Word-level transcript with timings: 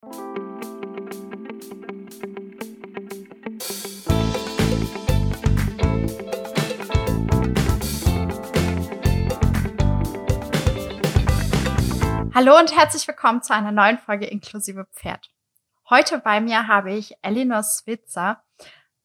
Hallo 0.00 0.12
und 12.56 12.76
herzlich 12.76 13.08
willkommen 13.08 13.42
zu 13.42 13.52
einer 13.52 13.72
neuen 13.72 13.98
Folge 13.98 14.26
inklusive 14.26 14.86
Pferd. 14.92 15.32
Heute 15.90 16.20
bei 16.20 16.40
mir 16.40 16.68
habe 16.68 16.92
ich 16.92 17.16
Elinor 17.22 17.64
Switzer, 17.64 18.44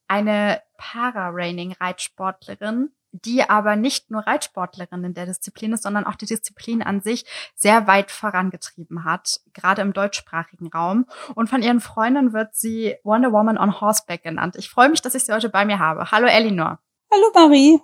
eine 0.07 0.61
Para-Raining-Reitsportlerin, 0.77 2.93
die 3.13 3.47
aber 3.47 3.75
nicht 3.75 4.09
nur 4.09 4.25
Reitsportlerin 4.25 5.03
in 5.03 5.13
der 5.13 5.27
Disziplin 5.27 5.73
ist, 5.73 5.83
sondern 5.83 6.05
auch 6.05 6.15
die 6.15 6.25
Disziplin 6.25 6.81
an 6.81 7.01
sich 7.01 7.25
sehr 7.55 7.85
weit 7.85 8.09
vorangetrieben 8.09 9.05
hat, 9.05 9.41
gerade 9.53 9.83
im 9.83 9.93
deutschsprachigen 9.93 10.67
Raum. 10.67 11.05
Und 11.35 11.49
von 11.49 11.61
ihren 11.61 11.79
Freunden 11.79 12.33
wird 12.33 12.55
sie 12.55 12.95
Wonder 13.03 13.31
Woman 13.31 13.57
on 13.57 13.79
Horseback 13.79 14.23
genannt. 14.23 14.55
Ich 14.57 14.69
freue 14.69 14.89
mich, 14.89 15.01
dass 15.01 15.13
ich 15.13 15.25
sie 15.25 15.33
heute 15.33 15.49
bei 15.49 15.63
mir 15.63 15.77
habe. 15.77 16.11
Hallo 16.11 16.27
Elinor. 16.27 16.79
Hallo 17.11 17.31
Marie. 17.35 17.79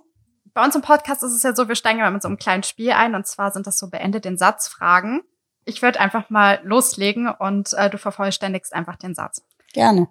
Bei 0.55 0.65
uns 0.65 0.75
im 0.75 0.81
Podcast 0.81 1.21
ist 1.21 1.33
es 1.33 1.43
ja 1.43 1.55
so, 1.55 1.67
wir 1.67 1.75
steigen 1.75 1.99
immer 1.99 2.09
mit 2.09 2.23
so 2.23 2.27
einem 2.27 2.37
kleinen 2.37 2.63
Spiel 2.63 2.91
ein 2.91 3.13
und 3.13 3.27
zwar 3.27 3.51
sind 3.51 3.67
das 3.67 3.77
so 3.77 3.89
beende 3.89 4.19
den 4.19 4.37
Satz 4.37 4.67
Fragen. 4.67 5.21
Ich 5.63 5.83
würde 5.83 5.99
einfach 5.99 6.31
mal 6.31 6.59
loslegen 6.63 7.29
und 7.29 7.73
äh, 7.73 7.91
du 7.91 7.99
vervollständigst 7.99 8.73
einfach 8.73 8.95
den 8.95 9.13
Satz. 9.13 9.45
Gerne. 9.73 10.07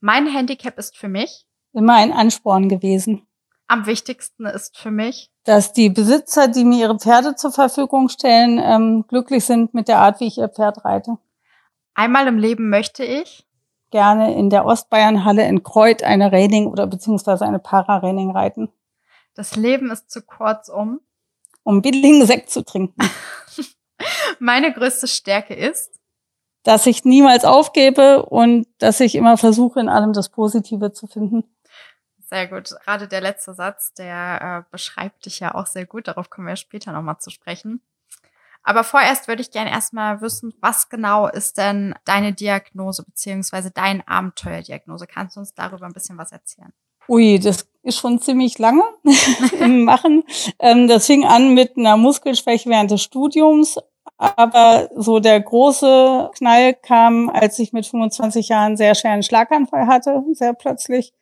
Mein 0.00 0.26
Handicap 0.26 0.78
ist 0.78 0.96
für 0.96 1.08
mich 1.08 1.44
immer 1.74 1.96
ein 1.96 2.12
Ansporn 2.12 2.70
gewesen. 2.70 3.26
Am 3.66 3.86
wichtigsten 3.86 4.46
ist 4.46 4.76
für 4.76 4.90
mich, 4.90 5.30
dass 5.44 5.72
die 5.72 5.90
Besitzer, 5.90 6.48
die 6.48 6.64
mir 6.64 6.80
ihre 6.80 6.98
Pferde 6.98 7.34
zur 7.34 7.52
Verfügung 7.52 8.08
stellen, 8.08 8.58
ähm, 8.58 9.04
glücklich 9.08 9.44
sind 9.44 9.74
mit 9.74 9.88
der 9.88 9.98
Art, 9.98 10.20
wie 10.20 10.26
ich 10.26 10.38
ihr 10.38 10.48
Pferd 10.48 10.84
reite. 10.84 11.18
Einmal 11.94 12.26
im 12.26 12.38
Leben 12.38 12.68
möchte 12.70 13.04
ich 13.04 13.46
gerne 13.90 14.34
in 14.34 14.50
der 14.50 14.64
Ostbayernhalle 14.64 15.46
in 15.46 15.62
Kreuth 15.62 16.02
eine 16.02 16.32
Raining 16.32 16.66
oder 16.66 16.86
beziehungsweise 16.86 17.46
eine 17.46 17.58
Para-Raining 17.58 18.32
reiten. 18.32 18.68
Das 19.34 19.56
Leben 19.56 19.90
ist 19.90 20.10
zu 20.10 20.22
kurz, 20.22 20.68
um 20.68 21.00
um 21.64 21.82
billigen 21.82 22.24
Sekt 22.26 22.50
zu 22.50 22.64
trinken. 22.64 22.94
Meine 24.38 24.72
größte 24.72 25.08
Stärke 25.08 25.54
ist, 25.54 25.98
dass 26.62 26.86
ich 26.86 27.04
niemals 27.04 27.44
aufgebe 27.44 28.24
und 28.26 28.66
dass 28.78 29.00
ich 29.00 29.14
immer 29.14 29.36
versuche, 29.36 29.80
in 29.80 29.88
allem 29.88 30.12
das 30.12 30.28
Positive 30.28 30.92
zu 30.92 31.06
finden. 31.06 31.44
Sehr 32.24 32.46
gut. 32.46 32.74
Gerade 32.84 33.06
der 33.06 33.20
letzte 33.20 33.54
Satz, 33.54 33.92
der 33.94 34.64
äh, 34.66 34.70
beschreibt 34.70 35.26
dich 35.26 35.40
ja 35.40 35.54
auch 35.54 35.66
sehr 35.66 35.86
gut. 35.86 36.08
Darauf 36.08 36.30
kommen 36.30 36.46
wir 36.46 36.56
später 36.56 36.92
nochmal 36.92 37.18
zu 37.18 37.30
sprechen. 37.30 37.80
Aber 38.62 38.82
vorerst 38.82 39.28
würde 39.28 39.42
ich 39.42 39.50
gerne 39.50 39.70
erstmal 39.70 40.22
wissen, 40.22 40.54
was 40.60 40.88
genau 40.88 41.28
ist 41.28 41.58
denn 41.58 41.94
deine 42.06 42.32
Diagnose 42.32 43.04
beziehungsweise 43.04 43.70
dein 43.70 44.06
Abenteuerdiagnose? 44.08 45.06
Kannst 45.06 45.36
du 45.36 45.40
uns 45.40 45.52
darüber 45.52 45.84
ein 45.84 45.92
bisschen 45.92 46.16
was 46.16 46.32
erzählen? 46.32 46.72
Ui, 47.06 47.38
das 47.38 47.68
ist 47.82 47.98
schon 47.98 48.18
ziemlich 48.20 48.58
lange 48.58 48.82
im 49.60 49.84
Machen. 49.84 50.24
Ähm, 50.58 50.88
das 50.88 51.06
fing 51.06 51.26
an 51.26 51.52
mit 51.52 51.76
einer 51.76 51.98
Muskelschwäche 51.98 52.70
während 52.70 52.90
des 52.90 53.02
Studiums, 53.02 53.76
aber 54.16 54.88
so 54.96 55.20
der 55.20 55.40
große 55.40 56.30
Knall 56.34 56.72
kam, 56.72 57.28
als 57.28 57.58
ich 57.58 57.74
mit 57.74 57.86
25 57.86 58.48
Jahren 58.48 58.78
sehr 58.78 58.94
schweren 58.94 59.22
Schlaganfall 59.22 59.86
hatte, 59.86 60.24
sehr 60.32 60.54
plötzlich. 60.54 61.12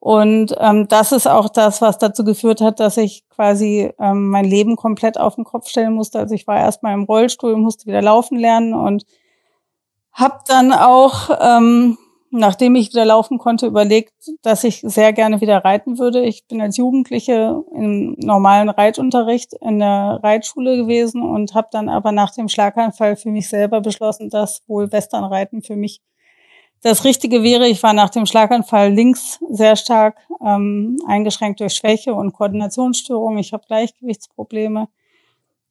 Und 0.00 0.54
ähm, 0.58 0.88
das 0.88 1.12
ist 1.12 1.26
auch 1.28 1.50
das, 1.50 1.82
was 1.82 1.98
dazu 1.98 2.24
geführt 2.24 2.62
hat, 2.62 2.80
dass 2.80 2.96
ich 2.96 3.28
quasi 3.28 3.92
ähm, 3.98 4.28
mein 4.28 4.46
Leben 4.46 4.76
komplett 4.76 5.20
auf 5.20 5.34
den 5.34 5.44
Kopf 5.44 5.68
stellen 5.68 5.92
musste. 5.92 6.18
Also 6.18 6.34
ich 6.34 6.46
war 6.46 6.58
erstmal 6.58 6.94
im 6.94 7.04
Rollstuhl, 7.04 7.56
musste 7.56 7.86
wieder 7.86 8.00
laufen 8.00 8.38
lernen 8.38 8.72
und 8.72 9.04
habe 10.12 10.38
dann 10.46 10.72
auch 10.72 11.30
ähm, 11.38 11.98
nachdem 12.30 12.76
ich 12.76 12.92
wieder 12.92 13.04
laufen 13.04 13.38
konnte, 13.38 13.66
überlegt, 13.66 14.12
dass 14.42 14.64
ich 14.64 14.80
sehr 14.82 15.12
gerne 15.12 15.40
wieder 15.40 15.64
reiten 15.64 15.98
würde. 15.98 16.22
Ich 16.22 16.46
bin 16.46 16.60
als 16.60 16.76
Jugendliche 16.76 17.62
im 17.74 18.14
normalen 18.18 18.70
Reitunterricht 18.70 19.54
in 19.54 19.80
der 19.80 20.20
Reitschule 20.22 20.76
gewesen 20.76 21.22
und 21.22 21.54
habe 21.54 21.68
dann 21.72 21.88
aber 21.88 22.12
nach 22.12 22.32
dem 22.32 22.48
Schlaganfall 22.48 23.16
für 23.16 23.30
mich 23.30 23.48
selber 23.48 23.80
beschlossen, 23.80 24.30
dass 24.30 24.62
wohl 24.68 24.92
Westernreiten 24.92 25.62
für 25.62 25.76
mich 25.76 26.00
das 26.82 27.04
Richtige 27.04 27.42
wäre. 27.42 27.66
Ich 27.66 27.82
war 27.82 27.92
nach 27.92 28.10
dem 28.10 28.26
Schlaganfall 28.26 28.92
links 28.92 29.38
sehr 29.50 29.76
stark 29.76 30.16
ähm, 30.44 30.98
eingeschränkt 31.06 31.60
durch 31.60 31.74
Schwäche 31.74 32.14
und 32.14 32.32
Koordinationsstörungen. 32.32 33.38
Ich 33.38 33.52
habe 33.52 33.64
Gleichgewichtsprobleme. 33.66 34.88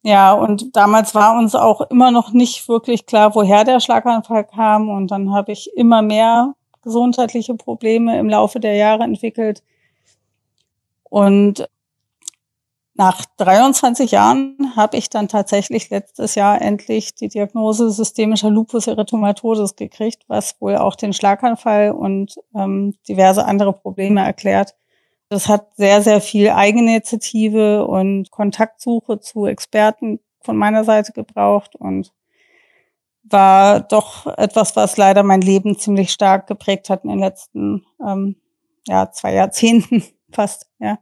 Ja, 0.02 0.32
und 0.32 0.74
damals 0.76 1.14
war 1.14 1.36
uns 1.38 1.54
auch 1.54 1.82
immer 1.90 2.10
noch 2.10 2.32
nicht 2.32 2.68
wirklich 2.68 3.06
klar, 3.06 3.34
woher 3.34 3.64
der 3.64 3.80
Schlaganfall 3.80 4.44
kam. 4.44 4.88
Und 4.88 5.10
dann 5.10 5.32
habe 5.32 5.52
ich 5.52 5.70
immer 5.76 6.00
mehr 6.00 6.54
gesundheitliche 6.82 7.54
Probleme 7.54 8.18
im 8.18 8.28
Laufe 8.28 8.60
der 8.60 8.76
Jahre 8.76 9.04
entwickelt. 9.04 9.62
Und 11.04 11.68
nach 13.00 13.24
23 13.38 14.10
Jahren 14.10 14.76
habe 14.76 14.98
ich 14.98 15.08
dann 15.08 15.26
tatsächlich 15.26 15.88
letztes 15.88 16.34
Jahr 16.34 16.60
endlich 16.60 17.14
die 17.14 17.28
Diagnose 17.28 17.90
systemischer 17.90 18.50
Lupus 18.50 18.88
erythematodes 18.88 19.74
gekriegt, 19.74 20.24
was 20.28 20.60
wohl 20.60 20.76
auch 20.76 20.96
den 20.96 21.14
Schlaganfall 21.14 21.92
und 21.92 22.34
ähm, 22.54 22.94
diverse 23.08 23.46
andere 23.46 23.72
Probleme 23.72 24.22
erklärt. 24.22 24.74
Das 25.30 25.48
hat 25.48 25.68
sehr, 25.78 26.02
sehr 26.02 26.20
viel 26.20 26.50
Eigeninitiative 26.50 27.86
und 27.86 28.30
Kontaktsuche 28.30 29.18
zu 29.18 29.46
Experten 29.46 30.20
von 30.42 30.58
meiner 30.58 30.84
Seite 30.84 31.12
gebraucht 31.12 31.76
und 31.76 32.12
war 33.22 33.80
doch 33.80 34.26
etwas, 34.36 34.76
was 34.76 34.98
leider 34.98 35.22
mein 35.22 35.40
Leben 35.40 35.78
ziemlich 35.78 36.10
stark 36.10 36.46
geprägt 36.48 36.90
hat 36.90 37.04
in 37.04 37.08
den 37.08 37.20
letzten 37.20 37.86
ähm, 38.06 38.36
ja, 38.86 39.10
zwei 39.10 39.32
Jahrzehnten 39.32 40.04
fast, 40.30 40.68
ja. 40.78 40.98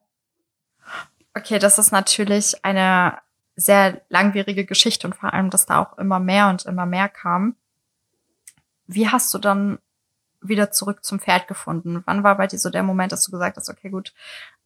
Okay, 1.39 1.61
das 1.61 1.79
ist 1.79 1.93
natürlich 1.93 2.65
eine 2.65 3.19
sehr 3.55 4.01
langwierige 4.09 4.65
Geschichte 4.65 5.07
und 5.07 5.15
vor 5.15 5.33
allem, 5.33 5.51
dass 5.51 5.67
da 5.67 5.81
auch 5.81 5.97
immer 5.97 6.19
mehr 6.19 6.49
und 6.49 6.67
immer 6.67 6.85
mehr 6.85 7.09
kam. 7.09 7.55
Wie 8.89 9.09
hast 9.09 9.33
du 9.35 9.39
dann 9.39 9.79
wieder 10.41 10.73
zurück 10.73 11.05
zum 11.05 11.21
Pferd 11.21 11.47
gefunden? 11.47 12.03
Wann 12.07 12.25
war 12.25 12.37
bei 12.37 12.49
dir 12.49 12.59
so 12.59 12.71
der 12.71 12.83
Moment, 12.83 13.13
dass 13.13 13.25
du 13.25 13.31
gesagt 13.31 13.57
hast, 13.57 13.69
okay, 13.69 13.89
gut, 13.89 14.15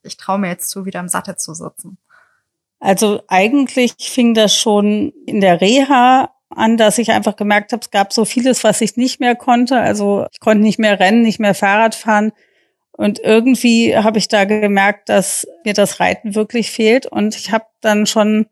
ich 0.03 0.17
traue 0.17 0.39
mir 0.39 0.49
jetzt 0.49 0.71
zu, 0.71 0.87
wieder 0.87 1.01
im 1.01 1.09
Sattel 1.09 1.37
zu 1.37 1.53
sitzen? 1.53 1.99
Also 2.81 3.23
eigentlich 3.29 3.95
fing 3.99 4.33
das 4.33 4.57
schon 4.57 5.13
in 5.27 5.43
der 5.43 5.61
Reha 5.61 6.31
an, 6.49 6.79
dass 6.79 6.97
ich 6.99 7.11
einfach 7.11 7.37
gemerkt 7.37 7.73
habe, 7.73 7.83
es 7.83 7.91
gab 7.91 8.15
so 8.15 8.25
vieles, 8.25 8.65
was 8.65 8.81
ich 8.81 8.97
nicht 8.97 9.21
mehr 9.21 9.37
konnte. 9.37 9.79
Also 9.79 10.27
ich 10.33 10.41
konnte 10.41 10.63
nicht 10.63 10.79
mehr 10.79 10.99
rennen, 10.99 11.23
nicht 11.23 11.39
mehr 11.39 11.55
Fahrrad 11.55 11.95
fahren. 11.95 12.33
Und 12.93 13.21
irgendwie 13.21 13.97
habe 13.97 14.19
ich 14.19 14.29
da 14.29 14.45
gemerkt, 14.45 15.09
dass 15.09 15.47
mir 15.65 15.73
das 15.73 15.99
Reiten 15.99 16.35
wirklich 16.35 16.71
fehlt. 16.71 17.07
Und 17.07 17.37
ich 17.37 17.51
habe 17.53 17.65
dann 17.81 18.07
schon 18.07 18.47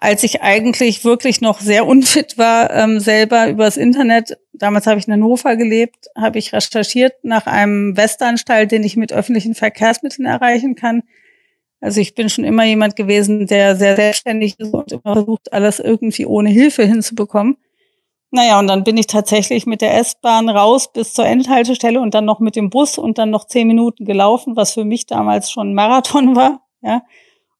als 0.00 0.22
ich 0.22 0.42
eigentlich 0.42 1.04
wirklich 1.04 1.40
noch 1.40 1.60
sehr 1.60 1.86
unfit 1.86 2.38
war, 2.38 2.72
ähm, 2.72 3.00
selber 3.00 3.48
übers 3.48 3.76
Internet, 3.76 4.38
damals 4.52 4.86
habe 4.86 4.98
ich 4.98 5.06
in 5.06 5.12
Hannover 5.12 5.56
gelebt, 5.56 6.06
habe 6.16 6.38
ich 6.38 6.52
recherchiert 6.52 7.12
nach 7.22 7.46
einem 7.46 7.96
Westernstall, 7.96 8.66
den 8.66 8.84
ich 8.84 8.96
mit 8.96 9.12
öffentlichen 9.12 9.54
Verkehrsmitteln 9.54 10.26
erreichen 10.26 10.74
kann. 10.74 11.02
Also 11.80 12.00
ich 12.00 12.14
bin 12.14 12.28
schon 12.28 12.44
immer 12.44 12.64
jemand 12.64 12.96
gewesen, 12.96 13.46
der 13.46 13.76
sehr 13.76 13.94
selbstständig 13.94 14.58
ist 14.58 14.72
und 14.72 14.90
immer 14.90 15.14
versucht, 15.14 15.52
alles 15.52 15.78
irgendwie 15.78 16.26
ohne 16.26 16.50
Hilfe 16.50 16.84
hinzubekommen. 16.84 17.56
Naja, 18.30 18.58
und 18.58 18.66
dann 18.66 18.84
bin 18.84 18.98
ich 18.98 19.06
tatsächlich 19.06 19.64
mit 19.64 19.80
der 19.80 19.96
S-Bahn 19.96 20.50
raus 20.50 20.92
bis 20.92 21.14
zur 21.14 21.24
Endhaltestelle 21.24 22.00
und 22.00 22.12
dann 22.14 22.26
noch 22.26 22.40
mit 22.40 22.56
dem 22.56 22.68
Bus 22.68 22.98
und 22.98 23.16
dann 23.16 23.30
noch 23.30 23.46
zehn 23.46 23.66
Minuten 23.66 24.04
gelaufen, 24.04 24.54
was 24.54 24.74
für 24.74 24.84
mich 24.84 25.06
damals 25.06 25.50
schon 25.50 25.70
ein 25.70 25.74
Marathon 25.74 26.36
war. 26.36 26.60
Ja. 26.82 27.02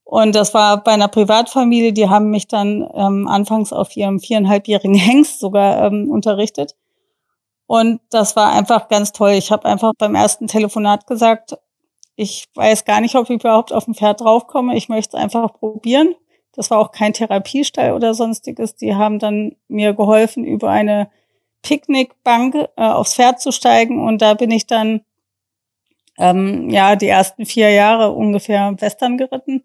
Und 0.04 0.34
das 0.34 0.54
war 0.54 0.82
bei 0.82 0.92
einer 0.92 1.08
Privatfamilie, 1.08 1.92
die 1.92 2.08
haben 2.08 2.30
mich 2.30 2.48
dann 2.48 2.88
ähm, 2.94 3.28
anfangs 3.28 3.72
auf 3.72 3.94
ihrem 3.96 4.20
viereinhalbjährigen 4.20 4.94
Hengst 4.98 5.40
sogar 5.40 5.86
ähm, 5.86 6.10
unterrichtet. 6.10 6.76
Und 7.66 8.00
das 8.10 8.34
war 8.34 8.52
einfach 8.52 8.88
ganz 8.88 9.12
toll. 9.12 9.32
Ich 9.32 9.52
habe 9.52 9.66
einfach 9.66 9.92
beim 9.98 10.14
ersten 10.14 10.46
Telefonat 10.46 11.06
gesagt, 11.06 11.58
ich 12.16 12.46
weiß 12.54 12.84
gar 12.84 13.00
nicht, 13.00 13.14
ob 13.14 13.28
ich 13.28 13.40
überhaupt 13.40 13.72
auf 13.72 13.84
dem 13.84 13.94
Pferd 13.94 14.22
draufkomme. 14.22 14.76
Ich 14.76 14.88
möchte 14.88 15.16
es 15.16 15.22
einfach 15.22 15.52
probieren. 15.52 16.14
Das 16.58 16.72
war 16.72 16.80
auch 16.80 16.90
kein 16.90 17.12
Therapiestall 17.12 17.92
oder 17.92 18.14
sonstiges. 18.14 18.74
Die 18.74 18.96
haben 18.96 19.20
dann 19.20 19.54
mir 19.68 19.94
geholfen, 19.94 20.44
über 20.44 20.70
eine 20.70 21.08
Picknickbank 21.62 22.56
äh, 22.56 22.82
aufs 22.82 23.14
Pferd 23.14 23.40
zu 23.40 23.52
steigen. 23.52 24.04
Und 24.04 24.22
da 24.22 24.34
bin 24.34 24.50
ich 24.50 24.66
dann 24.66 25.02
ähm, 26.18 26.68
ja 26.68 26.96
die 26.96 27.06
ersten 27.06 27.46
vier 27.46 27.70
Jahre 27.70 28.10
ungefähr 28.10 28.74
Western 28.80 29.18
geritten. 29.18 29.62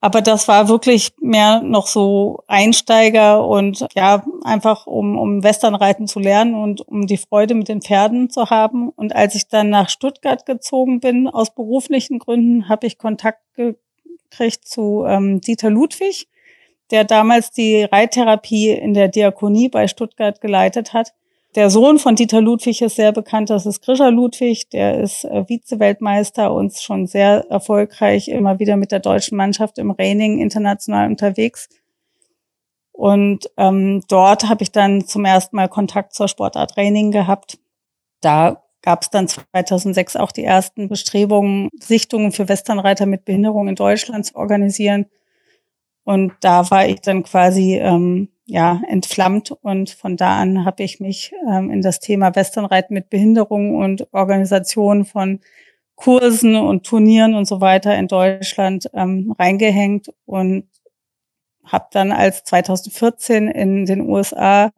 Aber 0.00 0.22
das 0.22 0.46
war 0.46 0.68
wirklich 0.68 1.14
mehr 1.20 1.60
noch 1.62 1.88
so 1.88 2.44
Einsteiger 2.46 3.44
und 3.44 3.84
ja, 3.96 4.24
einfach 4.44 4.86
um, 4.86 5.18
um 5.18 5.42
Westernreiten 5.42 6.06
zu 6.06 6.20
lernen 6.20 6.54
und 6.54 6.86
um 6.86 7.08
die 7.08 7.16
Freude 7.16 7.56
mit 7.56 7.66
den 7.66 7.82
Pferden 7.82 8.30
zu 8.30 8.50
haben. 8.50 8.90
Und 8.90 9.16
als 9.16 9.34
ich 9.34 9.48
dann 9.48 9.70
nach 9.70 9.88
Stuttgart 9.88 10.46
gezogen 10.46 11.00
bin, 11.00 11.26
aus 11.26 11.52
beruflichen 11.52 12.20
Gründen, 12.20 12.68
habe 12.68 12.86
ich 12.86 12.98
Kontakt 12.98 13.42
gekriegt 14.30 14.66
zu 14.66 15.04
ähm, 15.06 15.40
Dieter 15.40 15.70
Ludwig. 15.70 16.28
der 16.92 17.04
damals 17.04 17.50
die 17.50 17.82
Reittherapie 17.82 18.70
in 18.70 18.94
der 18.94 19.08
Diakonie 19.08 19.68
bei 19.68 19.88
Stuttgart 19.88 20.40
geleitet 20.40 20.92
hat. 20.92 21.12
Der 21.56 21.70
Sohn 21.70 21.98
von 21.98 22.16
Dieter 22.16 22.42
Ludwig 22.42 22.82
ist 22.82 22.96
sehr 22.96 23.12
bekannt, 23.12 23.48
das 23.48 23.64
ist 23.64 23.80
Grisha 23.80 24.08
Ludwig, 24.08 24.68
der 24.68 25.00
ist 25.00 25.24
äh, 25.24 25.42
Vize-Weltmeister 25.48 26.52
und 26.52 26.76
schon 26.76 27.06
sehr 27.06 27.46
erfolgreich 27.48 28.28
immer 28.28 28.58
wieder 28.58 28.76
mit 28.76 28.92
der 28.92 29.00
deutschen 29.00 29.36
Mannschaft 29.36 29.78
im 29.78 29.90
Reining 29.90 30.38
international 30.38 31.08
unterwegs. 31.08 31.68
Und 32.92 33.50
ähm, 33.56 34.02
dort 34.08 34.48
habe 34.48 34.62
ich 34.64 34.70
dann 34.72 35.06
zum 35.06 35.24
ersten 35.24 35.56
Mal 35.56 35.68
Kontakt 35.68 36.14
zur 36.14 36.28
Sportart 36.28 36.76
Reining 36.76 37.10
gehabt. 37.10 37.58
Da 38.20 38.62
gab 38.86 39.02
es 39.02 39.10
dann 39.10 39.26
2006 39.26 40.14
auch 40.14 40.30
die 40.30 40.44
ersten 40.44 40.88
Bestrebungen, 40.88 41.70
Sichtungen 41.78 42.30
für 42.30 42.48
Westernreiter 42.48 43.04
mit 43.04 43.24
Behinderung 43.24 43.66
in 43.66 43.74
Deutschland 43.74 44.26
zu 44.26 44.36
organisieren. 44.36 45.06
Und 46.04 46.34
da 46.40 46.70
war 46.70 46.86
ich 46.86 47.00
dann 47.00 47.24
quasi 47.24 47.78
ähm, 47.82 48.28
ja 48.44 48.80
entflammt 48.88 49.50
und 49.50 49.90
von 49.90 50.16
da 50.16 50.38
an 50.38 50.64
habe 50.64 50.84
ich 50.84 51.00
mich 51.00 51.32
ähm, 51.50 51.68
in 51.72 51.82
das 51.82 51.98
Thema 51.98 52.36
Westernreiten 52.36 52.94
mit 52.94 53.10
Behinderung 53.10 53.74
und 53.74 54.06
Organisation 54.12 55.04
von 55.04 55.40
Kursen 55.96 56.54
und 56.54 56.86
Turnieren 56.86 57.34
und 57.34 57.46
so 57.46 57.60
weiter 57.60 57.96
in 57.98 58.06
Deutschland 58.06 58.88
ähm, 58.94 59.34
reingehängt 59.36 60.14
und 60.26 60.68
habe 61.64 61.86
dann 61.90 62.12
als 62.12 62.44
2014 62.44 63.48
in 63.48 63.84
den 63.84 64.08
USA 64.08 64.70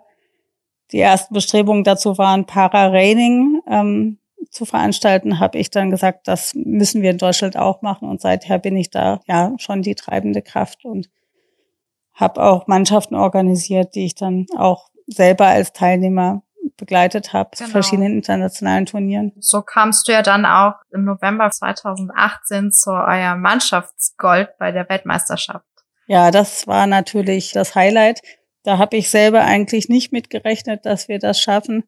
die 0.92 1.00
ersten 1.00 1.34
Bestrebungen 1.34 1.84
dazu 1.84 2.18
waren, 2.18 2.46
Para-Raining 2.46 3.62
ähm, 3.68 4.18
zu 4.50 4.64
veranstalten, 4.64 5.40
habe 5.40 5.58
ich 5.58 5.70
dann 5.70 5.90
gesagt, 5.90 6.28
das 6.28 6.54
müssen 6.54 7.02
wir 7.02 7.10
in 7.10 7.18
Deutschland 7.18 7.56
auch 7.56 7.82
machen. 7.82 8.08
Und 8.08 8.20
seither 8.20 8.58
bin 8.58 8.76
ich 8.76 8.90
da 8.90 9.20
ja 9.26 9.52
schon 9.58 9.82
die 9.82 9.94
treibende 9.94 10.42
Kraft 10.42 10.84
und 10.84 11.10
habe 12.14 12.42
auch 12.42 12.66
Mannschaften 12.66 13.14
organisiert, 13.14 13.94
die 13.94 14.06
ich 14.06 14.14
dann 14.14 14.46
auch 14.56 14.88
selber 15.06 15.46
als 15.46 15.72
Teilnehmer 15.72 16.42
begleitet 16.76 17.32
habe 17.32 17.50
genau. 17.56 17.70
verschiedenen 17.70 18.12
internationalen 18.14 18.86
Turnieren. 18.86 19.32
So 19.38 19.62
kamst 19.62 20.08
du 20.08 20.12
ja 20.12 20.22
dann 20.22 20.46
auch 20.46 20.74
im 20.90 21.04
November 21.04 21.50
2018 21.50 22.72
zu 22.72 22.90
euer 22.90 23.36
Mannschaftsgold 23.36 24.50
bei 24.58 24.72
der 24.72 24.88
Weltmeisterschaft. 24.88 25.64
Ja, 26.06 26.30
das 26.30 26.66
war 26.66 26.86
natürlich 26.86 27.52
das 27.52 27.74
Highlight. 27.74 28.20
Da 28.62 28.78
habe 28.78 28.96
ich 28.96 29.10
selber 29.10 29.42
eigentlich 29.44 29.88
nicht 29.88 30.12
mitgerechnet, 30.12 30.84
dass 30.84 31.08
wir 31.08 31.18
das 31.18 31.40
schaffen. 31.40 31.84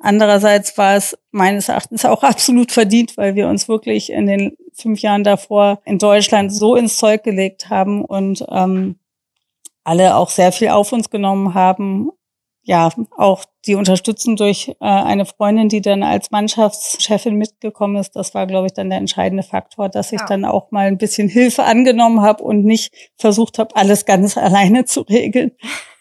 Andererseits 0.00 0.76
war 0.76 0.96
es 0.96 1.16
meines 1.30 1.68
Erachtens 1.68 2.04
auch 2.04 2.22
absolut 2.22 2.72
verdient, 2.72 3.16
weil 3.16 3.34
wir 3.34 3.48
uns 3.48 3.68
wirklich 3.68 4.10
in 4.10 4.26
den 4.26 4.56
fünf 4.74 5.00
Jahren 5.00 5.24
davor 5.24 5.80
in 5.84 5.98
Deutschland 5.98 6.52
so 6.52 6.74
ins 6.76 6.98
Zeug 6.98 7.22
gelegt 7.22 7.70
haben 7.70 8.04
und 8.04 8.44
ähm, 8.50 8.96
alle 9.84 10.16
auch 10.16 10.30
sehr 10.30 10.52
viel 10.52 10.68
auf 10.68 10.92
uns 10.92 11.10
genommen 11.10 11.54
haben. 11.54 12.10
Ja, 12.64 12.90
auch 13.16 13.44
die 13.66 13.74
Unterstützung 13.74 14.36
durch 14.36 14.68
äh, 14.68 14.74
eine 14.80 15.26
Freundin, 15.26 15.68
die 15.68 15.80
dann 15.80 16.04
als 16.04 16.30
Mannschaftschefin 16.30 17.34
mitgekommen 17.34 17.96
ist, 17.96 18.14
das 18.14 18.34
war, 18.34 18.46
glaube 18.46 18.68
ich, 18.68 18.72
dann 18.72 18.88
der 18.88 18.98
entscheidende 18.98 19.42
Faktor, 19.42 19.88
dass 19.88 20.12
ich 20.12 20.20
ja. 20.20 20.26
dann 20.26 20.44
auch 20.44 20.70
mal 20.70 20.86
ein 20.86 20.98
bisschen 20.98 21.28
Hilfe 21.28 21.64
angenommen 21.64 22.22
habe 22.22 22.44
und 22.44 22.64
nicht 22.64 22.94
versucht 23.16 23.58
habe, 23.58 23.74
alles 23.74 24.06
ganz 24.06 24.36
alleine 24.36 24.84
zu 24.84 25.00
regeln. 25.00 25.52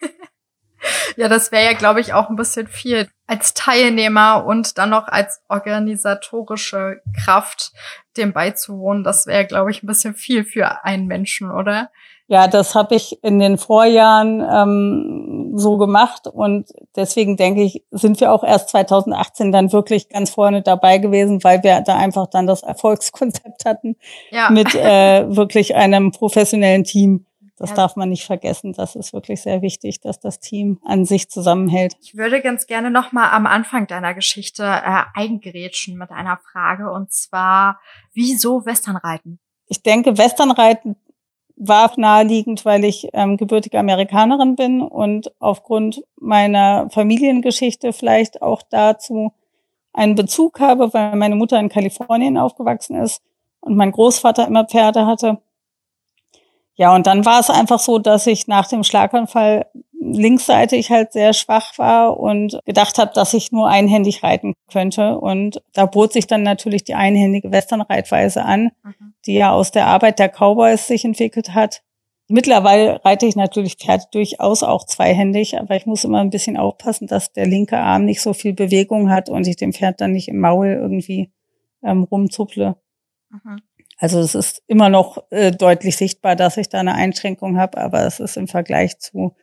ja, 1.17 1.27
das 1.27 1.51
wäre 1.51 1.65
ja, 1.65 1.73
glaube 1.73 1.99
ich, 1.99 2.13
auch 2.13 2.29
ein 2.29 2.35
bisschen 2.35 2.67
viel 2.67 3.09
als 3.25 3.53
Teilnehmer 3.53 4.45
und 4.45 4.77
dann 4.77 4.91
noch 4.91 5.07
als 5.07 5.41
organisatorische 5.47 7.01
Kraft 7.23 7.71
dem 8.17 8.33
beizuwohnen. 8.33 9.03
Das 9.03 9.25
wäre, 9.25 9.45
glaube 9.45 9.71
ich, 9.71 9.81
ein 9.81 9.87
bisschen 9.87 10.15
viel 10.15 10.43
für 10.43 10.83
einen 10.83 11.07
Menschen, 11.07 11.49
oder? 11.49 11.89
Ja, 12.31 12.47
das 12.47 12.75
habe 12.75 12.95
ich 12.95 13.21
in 13.25 13.39
den 13.39 13.57
Vorjahren 13.57 14.39
ähm, 14.39 15.51
so 15.57 15.75
gemacht 15.75 16.27
und 16.27 16.69
deswegen 16.95 17.35
denke 17.35 17.61
ich, 17.61 17.83
sind 17.91 18.21
wir 18.21 18.31
auch 18.31 18.45
erst 18.45 18.69
2018 18.69 19.51
dann 19.51 19.73
wirklich 19.73 20.07
ganz 20.07 20.29
vorne 20.29 20.61
dabei 20.61 20.99
gewesen, 20.99 21.43
weil 21.43 21.61
wir 21.61 21.81
da 21.81 21.97
einfach 21.97 22.27
dann 22.27 22.47
das 22.47 22.63
Erfolgskonzept 22.63 23.65
hatten 23.65 23.97
ja. 24.29 24.49
mit 24.49 24.73
äh, 24.75 25.25
wirklich 25.35 25.75
einem 25.75 26.13
professionellen 26.13 26.85
Team. 26.85 27.25
Das 27.57 27.71
ja. 27.71 27.75
darf 27.75 27.97
man 27.97 28.07
nicht 28.07 28.23
vergessen. 28.23 28.71
Das 28.71 28.95
ist 28.95 29.11
wirklich 29.11 29.41
sehr 29.41 29.61
wichtig, 29.61 29.99
dass 29.99 30.21
das 30.21 30.39
Team 30.39 30.79
an 30.85 31.03
sich 31.03 31.29
zusammenhält. 31.29 31.97
Ich 31.99 32.15
würde 32.15 32.41
ganz 32.41 32.65
gerne 32.65 32.91
noch 32.91 33.11
mal 33.11 33.31
am 33.31 33.45
Anfang 33.45 33.87
deiner 33.87 34.13
Geschichte 34.13 34.63
äh, 34.63 35.03
eingerätschen 35.15 35.97
mit 35.97 36.11
einer 36.11 36.39
Frage 36.49 36.93
und 36.93 37.11
zwar, 37.11 37.81
wieso 38.13 38.65
Westernreiten? 38.65 39.41
Ich 39.67 39.83
denke, 39.83 40.17
Westernreiten 40.17 40.95
war 41.63 41.91
naheliegend, 41.95 42.65
weil 42.65 42.83
ich 42.83 43.09
ähm, 43.13 43.37
gebürtige 43.37 43.77
Amerikanerin 43.77 44.55
bin 44.55 44.81
und 44.81 45.31
aufgrund 45.39 46.03
meiner 46.19 46.89
Familiengeschichte 46.89 47.93
vielleicht 47.93 48.41
auch 48.41 48.63
dazu 48.67 49.31
einen 49.93 50.15
Bezug 50.15 50.59
habe, 50.59 50.91
weil 50.93 51.15
meine 51.15 51.35
Mutter 51.35 51.59
in 51.59 51.69
Kalifornien 51.69 52.37
aufgewachsen 52.37 52.95
ist 52.95 53.21
und 53.59 53.75
mein 53.75 53.91
Großvater 53.91 54.47
immer 54.47 54.65
Pferde 54.65 55.05
hatte. 55.05 55.39
Ja, 56.73 56.95
und 56.95 57.05
dann 57.05 57.25
war 57.25 57.39
es 57.39 57.51
einfach 57.51 57.79
so, 57.79 57.99
dass 57.99 58.25
ich 58.25 58.47
nach 58.47 58.67
dem 58.67 58.83
Schlaganfall 58.83 59.67
linksseitig 59.99 60.89
halt 60.89 61.13
sehr 61.13 61.33
schwach 61.33 61.77
war 61.77 62.19
und 62.19 62.59
gedacht 62.65 62.97
habe, 62.97 63.11
dass 63.13 63.35
ich 63.35 63.51
nur 63.51 63.67
einhändig 63.67 64.23
reiten 64.23 64.55
könnte. 64.71 65.19
Und 65.19 65.61
da 65.73 65.85
bot 65.85 66.11
sich 66.13 66.25
dann 66.25 66.41
natürlich 66.41 66.83
die 66.83 66.95
einhändige 66.95 67.51
Westernreitweise 67.51 68.43
an, 68.43 68.71
mhm. 68.83 69.10
Die 69.25 69.33
ja 69.35 69.51
aus 69.51 69.71
der 69.71 69.87
Arbeit 69.87 70.19
der 70.19 70.29
Cowboys 70.29 70.87
sich 70.87 71.05
entwickelt 71.05 71.53
hat. 71.53 71.83
Mittlerweile 72.27 73.03
reite 73.03 73.25
ich 73.25 73.35
natürlich 73.35 73.75
Pferde 73.75 74.05
durchaus 74.11 74.63
auch 74.63 74.85
zweihändig, 74.85 75.59
aber 75.59 75.75
ich 75.75 75.85
muss 75.85 76.05
immer 76.05 76.21
ein 76.21 76.29
bisschen 76.29 76.55
aufpassen, 76.55 77.07
dass 77.07 77.33
der 77.33 77.45
linke 77.45 77.77
Arm 77.77 78.05
nicht 78.05 78.21
so 78.21 78.33
viel 78.33 78.53
Bewegung 78.53 79.09
hat 79.11 79.29
und 79.29 79.47
ich 79.47 79.57
dem 79.57 79.73
Pferd 79.73 79.99
dann 79.99 80.13
nicht 80.13 80.29
im 80.29 80.39
Maul 80.39 80.67
irgendwie 80.67 81.31
ähm, 81.83 82.03
rumzupple. 82.03 82.77
Mhm. 83.29 83.61
Also 83.97 84.19
es 84.19 84.33
ist 84.33 84.63
immer 84.67 84.89
noch 84.89 85.23
äh, 85.29 85.51
deutlich 85.51 85.97
sichtbar, 85.97 86.35
dass 86.35 86.57
ich 86.57 86.69
da 86.69 86.79
eine 86.79 86.95
Einschränkung 86.95 87.57
habe, 87.59 87.77
aber 87.77 88.05
es 88.05 88.19
ist 88.19 88.37
im 88.37 88.47
Vergleich 88.47 88.97
zu 88.99 89.35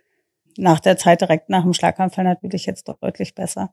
nach 0.56 0.80
der 0.80 0.96
Zeit 0.96 1.20
direkt 1.20 1.50
nach 1.50 1.62
dem 1.62 1.72
Schlaganfall 1.72 2.24
natürlich 2.24 2.66
jetzt 2.66 2.88
deutlich 3.00 3.34
besser. 3.34 3.72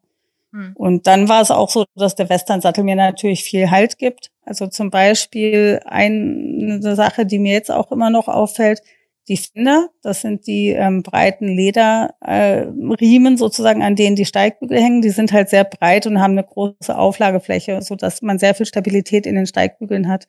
Hm. 0.55 0.73
Und 0.75 1.07
dann 1.07 1.27
war 1.27 1.41
es 1.41 1.51
auch 1.51 1.69
so, 1.69 1.85
dass 1.95 2.15
der 2.15 2.29
Western-Sattel 2.29 2.83
mir 2.83 2.95
natürlich 2.95 3.43
viel 3.43 3.69
Halt 3.69 3.97
gibt. 3.97 4.31
Also 4.45 4.67
zum 4.67 4.89
Beispiel 4.89 5.81
eine 5.85 6.79
Sache, 6.95 7.25
die 7.25 7.39
mir 7.39 7.53
jetzt 7.53 7.71
auch 7.71 7.91
immer 7.91 8.09
noch 8.09 8.27
auffällt, 8.27 8.81
die 9.27 9.37
Finder, 9.37 9.89
das 10.03 10.21
sind 10.21 10.45
die 10.45 10.69
ähm, 10.69 11.01
breiten 11.01 11.47
Lederriemen 11.47 13.33
äh, 13.33 13.37
sozusagen, 13.37 13.81
an 13.81 13.95
denen 13.95 14.15
die 14.15 14.25
Steigbügel 14.25 14.79
hängen. 14.79 15.01
Die 15.01 15.09
sind 15.09 15.33
halt 15.33 15.49
sehr 15.49 15.63
breit 15.63 16.05
und 16.05 16.21
haben 16.21 16.33
eine 16.33 16.43
große 16.43 16.95
Auflagefläche, 16.95 17.81
so 17.81 17.95
dass 17.95 18.21
man 18.21 18.37
sehr 18.37 18.53
viel 18.53 18.67
Stabilität 18.67 19.25
in 19.25 19.35
den 19.35 19.47
Steigbügeln 19.47 20.07
hat 20.07 20.27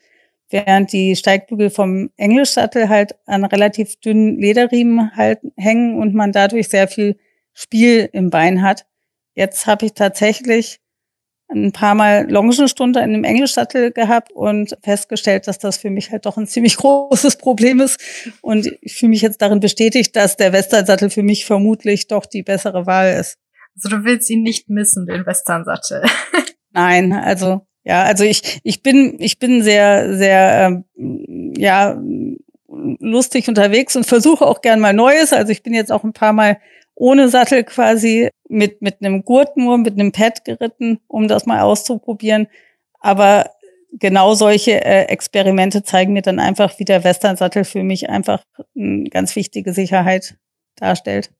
während 0.50 0.92
die 0.92 1.16
Steigbügel 1.16 1.70
vom 1.70 2.10
Englischsattel 2.16 2.88
halt 2.88 3.16
an 3.26 3.44
relativ 3.44 3.96
dünnen 3.96 4.38
Lederriemen 4.38 5.14
halt 5.16 5.40
hängen 5.56 5.98
und 5.98 6.14
man 6.14 6.32
dadurch 6.32 6.68
sehr 6.68 6.88
viel 6.88 7.16
Spiel 7.52 8.08
im 8.12 8.30
Bein 8.30 8.62
hat. 8.62 8.86
Jetzt 9.36 9.66
habe 9.66 9.86
ich 9.86 9.92
tatsächlich 9.92 10.80
ein 11.48 11.70
paar 11.70 11.94
Mal 11.94 12.28
Longenstunde 12.28 13.00
in 13.00 13.10
einem 13.10 13.22
Englischsattel 13.22 13.92
gehabt 13.92 14.32
und 14.32 14.76
festgestellt, 14.82 15.46
dass 15.46 15.58
das 15.58 15.76
für 15.76 15.90
mich 15.90 16.10
halt 16.10 16.26
doch 16.26 16.36
ein 16.36 16.46
ziemlich 16.46 16.76
großes 16.78 17.36
Problem 17.36 17.80
ist. 17.80 18.00
Und 18.40 18.66
ich 18.80 18.96
fühle 18.96 19.10
mich 19.10 19.22
jetzt 19.22 19.40
darin 19.42 19.60
bestätigt, 19.60 20.16
dass 20.16 20.36
der 20.36 20.52
Westernsattel 20.52 21.10
für 21.10 21.22
mich 21.22 21.44
vermutlich 21.44 22.08
doch 22.08 22.26
die 22.26 22.42
bessere 22.42 22.86
Wahl 22.86 23.12
ist. 23.20 23.38
Also 23.76 23.96
du 23.96 24.04
willst 24.04 24.30
ihn 24.30 24.42
nicht 24.42 24.70
missen, 24.70 25.06
den 25.06 25.26
Westernsattel. 25.26 26.02
Nein, 26.72 27.12
also 27.12 27.60
ja, 27.84 28.02
also 28.02 28.24
ich, 28.24 28.60
ich 28.64 28.82
bin, 28.82 29.16
ich 29.20 29.38
bin 29.38 29.62
sehr, 29.62 30.16
sehr, 30.16 30.84
ähm, 30.96 31.54
ja, 31.56 31.96
lustig 32.98 33.48
unterwegs 33.48 33.94
und 33.96 34.06
versuche 34.06 34.44
auch 34.44 34.62
gern 34.62 34.80
mal 34.80 34.92
Neues. 34.92 35.32
Also 35.32 35.52
ich 35.52 35.62
bin 35.62 35.74
jetzt 35.74 35.92
auch 35.92 36.02
ein 36.02 36.12
paar 36.12 36.32
Mal 36.32 36.58
ohne 36.94 37.28
Sattel 37.28 37.62
quasi 37.62 38.30
mit, 38.48 38.82
mit 38.82 39.00
einem 39.00 39.24
Gurt 39.24 39.56
nur, 39.56 39.78
mit 39.78 39.94
einem 39.94 40.12
Pad 40.12 40.44
geritten, 40.44 41.00
um 41.08 41.28
das 41.28 41.46
mal 41.46 41.60
auszuprobieren. 41.60 42.48
Aber 43.00 43.50
genau 43.92 44.34
solche 44.34 44.84
äh, 44.84 45.04
Experimente 45.04 45.82
zeigen 45.82 46.12
mir 46.12 46.22
dann 46.22 46.38
einfach, 46.38 46.78
wie 46.78 46.84
der 46.84 47.04
Western-Sattel 47.04 47.64
für 47.64 47.82
mich 47.82 48.08
einfach 48.08 48.42
eine 48.76 49.08
ganz 49.10 49.36
wichtige 49.36 49.72
Sicherheit 49.72 50.36
darstellt. 50.76 51.30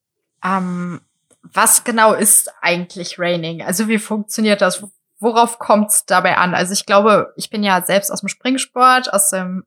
Ähm, 0.45 1.01
was 1.43 1.85
genau 1.85 2.13
ist 2.13 2.53
eigentlich 2.61 3.19
Raining? 3.19 3.63
Also 3.63 3.89
wie 3.89 3.99
funktioniert 3.99 4.61
das? 4.61 4.83
worauf 5.19 5.59
kommt 5.59 5.91
es 5.91 6.07
dabei 6.07 6.37
an? 6.37 6.55
Also 6.55 6.73
ich 6.73 6.87
glaube, 6.87 7.33
ich 7.37 7.51
bin 7.51 7.63
ja 7.63 7.83
selbst 7.83 8.11
aus 8.11 8.21
dem 8.21 8.29
Springsport, 8.29 9.13
aus 9.13 9.31
dem, 9.31 9.65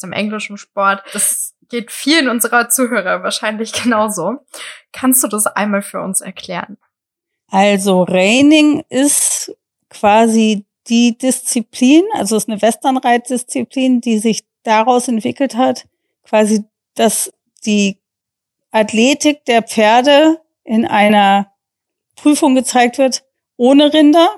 dem 0.00 0.12
englischen 0.12 0.56
Sport. 0.58 1.02
Das 1.12 1.54
geht 1.68 1.90
vielen 1.92 2.28
unserer 2.28 2.68
Zuhörer 2.68 3.22
wahrscheinlich 3.22 3.72
genauso. 3.72 4.38
Kannst 4.92 5.22
du 5.22 5.28
das 5.28 5.46
einmal 5.46 5.82
für 5.82 6.00
uns 6.00 6.20
erklären? 6.20 6.76
Also 7.48 8.02
Reining 8.02 8.84
ist 8.88 9.56
quasi 9.88 10.64
die 10.88 11.16
Disziplin, 11.16 12.04
also 12.14 12.36
es 12.36 12.44
ist 12.44 12.48
eine 12.48 12.62
Westernreitdisziplin, 12.62 14.00
die 14.00 14.18
sich 14.18 14.44
daraus 14.62 15.08
entwickelt 15.08 15.56
hat, 15.56 15.86
quasi, 16.24 16.64
dass 16.94 17.32
die 17.64 17.98
Athletik 18.70 19.44
der 19.44 19.62
Pferde 19.62 20.40
in 20.64 20.86
einer 20.86 21.52
Prüfung 22.16 22.54
gezeigt 22.54 22.98
wird, 22.98 23.24
ohne 23.56 23.92
Rinder. 23.92 24.28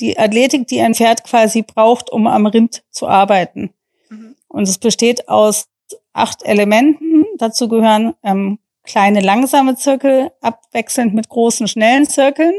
Die 0.00 0.18
Athletik, 0.18 0.66
die 0.66 0.80
ein 0.80 0.94
Pferd 0.94 1.24
quasi 1.24 1.62
braucht, 1.62 2.10
um 2.10 2.26
am 2.26 2.46
Rind 2.46 2.82
zu 2.90 3.06
arbeiten. 3.06 3.72
Mhm. 4.08 4.34
Und 4.50 4.64
es 4.64 4.78
besteht 4.78 5.28
aus 5.28 5.66
acht 6.12 6.42
Elementen. 6.42 7.24
Dazu 7.38 7.68
gehören 7.68 8.14
ähm, 8.22 8.58
kleine 8.82 9.20
langsame 9.20 9.76
Zirkel, 9.76 10.30
abwechselnd 10.40 11.14
mit 11.14 11.28
großen 11.28 11.68
schnellen 11.68 12.06
Zirkeln. 12.06 12.54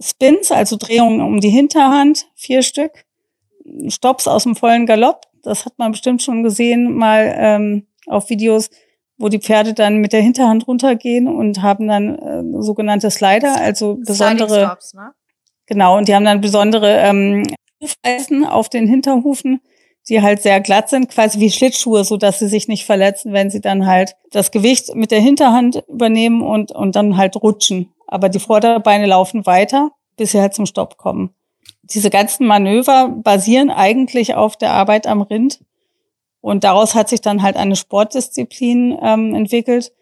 Spins, 0.00 0.52
also 0.52 0.76
Drehungen 0.76 1.20
um 1.20 1.40
die 1.40 1.50
Hinterhand, 1.50 2.26
vier 2.34 2.62
Stück. 2.62 3.04
Stops 3.88 4.28
aus 4.28 4.44
dem 4.44 4.56
vollen 4.56 4.86
Galopp, 4.86 5.26
das 5.42 5.66
hat 5.66 5.78
man 5.78 5.90
bestimmt 5.92 6.22
schon 6.22 6.42
gesehen, 6.42 6.94
mal 6.94 7.34
ähm, 7.36 7.86
auf 8.06 8.30
Videos, 8.30 8.70
wo 9.18 9.28
die 9.28 9.40
Pferde 9.40 9.74
dann 9.74 9.98
mit 9.98 10.12
der 10.12 10.22
Hinterhand 10.22 10.66
runtergehen 10.66 11.26
und 11.26 11.60
haben 11.60 11.88
dann 11.88 12.18
äh, 12.18 12.62
sogenannte 12.62 13.10
Slider, 13.10 13.56
also 13.60 13.96
besondere. 13.96 14.66
Stops, 14.66 14.94
ne? 14.94 15.12
Genau, 15.66 15.98
und 15.98 16.08
die 16.08 16.14
haben 16.14 16.24
dann 16.24 16.40
besondere 16.40 16.98
ähm, 16.98 17.42
Hufeisen 17.82 18.46
auf 18.46 18.68
den 18.70 18.86
Hinterhufen, 18.86 19.60
die 20.08 20.22
halt 20.22 20.42
sehr 20.42 20.60
glatt 20.60 20.88
sind, 20.88 21.08
quasi 21.08 21.38
wie 21.40 21.50
Schlittschuhe, 21.50 22.04
so 22.04 22.16
dass 22.16 22.38
sie 22.38 22.48
sich 22.48 22.68
nicht 22.68 22.86
verletzen, 22.86 23.32
wenn 23.32 23.50
sie 23.50 23.60
dann 23.60 23.86
halt 23.86 24.16
das 24.30 24.50
Gewicht 24.50 24.94
mit 24.94 25.10
der 25.10 25.20
Hinterhand 25.20 25.84
übernehmen 25.88 26.42
und, 26.42 26.72
und 26.72 26.96
dann 26.96 27.16
halt 27.16 27.36
rutschen. 27.36 27.92
Aber 28.06 28.28
die 28.28 28.38
Vorderbeine 28.38 29.06
laufen 29.06 29.44
weiter, 29.44 29.90
bis 30.16 30.32
sie 30.32 30.40
halt 30.40 30.54
zum 30.54 30.66
Stopp 30.66 30.96
kommen. 30.96 31.34
Diese 31.82 32.10
ganzen 32.10 32.46
Manöver 32.46 33.08
basieren 33.08 33.70
eigentlich 33.70 34.34
auf 34.34 34.56
der 34.56 34.72
Arbeit 34.72 35.06
am 35.06 35.22
Rind. 35.22 35.60
Und 36.40 36.64
daraus 36.64 36.94
hat 36.94 37.08
sich 37.08 37.20
dann 37.20 37.42
halt 37.42 37.56
eine 37.56 37.76
Sportdisziplin 37.76 38.96
ähm, 39.02 39.34
entwickelt. 39.34 39.92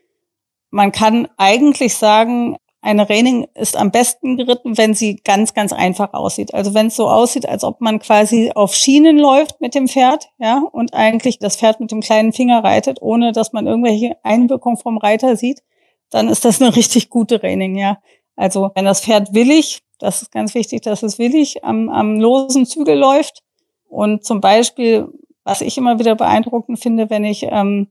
Man 0.71 0.93
kann 0.93 1.29
eigentlich 1.37 1.95
sagen, 1.95 2.57
eine 2.87 3.11
Reining 3.11 3.49
ist 3.55 3.77
am 3.77 3.91
besten 3.91 4.37
geritten, 4.37 4.79
wenn 4.79 4.95
sie 4.95 5.17
ganz, 5.17 5.55
ganz 5.55 5.73
einfach 5.73 6.15
aussieht. 6.15 6.55
Also 6.55 6.73
wenn 6.73 6.87
es 6.87 6.95
so 6.95 7.09
aussieht, 7.09 7.49
als 7.49 7.65
ob 7.65 7.81
man 7.81 7.99
quasi 7.99 8.53
auf 8.55 8.77
Schienen 8.77 9.19
läuft 9.19 9.61
mit 9.61 9.75
dem 9.75 9.89
Pferd, 9.89 10.29
ja, 10.39 10.63
und 10.71 10.95
eigentlich 10.95 11.41
das 11.41 11.57
Pferd 11.57 11.81
mit 11.81 11.91
dem 11.91 12.01
kleinen 12.01 12.33
Finger 12.33 12.63
reitet, 12.63 13.03
ohne 13.03 13.33
dass 13.33 13.53
man 13.53 13.67
irgendwelche 13.67 14.17
Einwirkungen 14.23 14.77
vom 14.77 14.99
Reiter 14.99 15.37
sieht, 15.37 15.65
dann 16.11 16.29
ist 16.29 16.45
das 16.45 16.63
eine 16.63 16.77
richtig 16.77 17.11
gute 17.11 17.43
Reining, 17.43 17.77
ja. 17.77 17.99
Also 18.37 18.71
wenn 18.77 18.85
das 18.85 19.01
Pferd 19.01 19.35
willig, 19.35 19.81
das 19.99 20.23
ist 20.23 20.31
ganz 20.31 20.55
wichtig, 20.55 20.83
dass 20.83 21.03
es 21.03 21.19
willig 21.19 21.65
am, 21.65 21.89
am 21.89 22.21
losen 22.21 22.67
Zügel 22.67 22.97
läuft. 22.97 23.43
Und 23.89 24.25
zum 24.25 24.41
Beispiel, 24.41 25.09
was 25.43 25.61
ich 25.61 25.77
immer 25.77 25.99
wieder 25.99 26.15
beeindruckend 26.15 26.79
finde, 26.79 27.11
wenn 27.11 27.25
ich 27.25 27.49
ähm, 27.51 27.89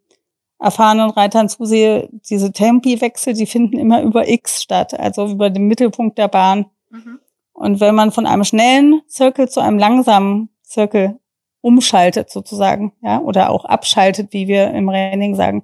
erfahrenen 0.60 1.10
Reitern 1.10 1.50
zusehe, 1.50 2.10
diese 2.30 2.52
Tempiwechsel, 2.52 3.34
die 3.34 3.46
finden 3.46 3.78
immer 3.78 4.02
über 4.02 4.28
X 4.28 4.62
statt, 4.62 4.98
also 4.98 5.28
über 5.28 5.50
den 5.50 5.68
Mittelpunkt 5.68 6.18
der 6.18 6.28
Bahn. 6.28 6.68
Mhm. 6.90 7.20
Und 7.54 7.80
wenn 7.80 7.96
man 7.96 8.12
von 8.12 8.26
einem 8.26 8.44
schnellen 8.44 9.02
Zirkel 9.08 9.50
zu 9.50 9.60
einem 9.60 9.80
langsamen 9.80 10.50
Zirkel 10.62 11.20
umschaltet 11.62 12.30
sozusagen, 12.30 12.94
ja, 13.02 13.20
oder 13.20 13.50
auch 13.50 13.66
abschaltet, 13.66 14.34
wie 14.34 14.48
wir 14.48 14.72
im 14.72 14.88
Training 14.88 15.36
sagen, 15.36 15.64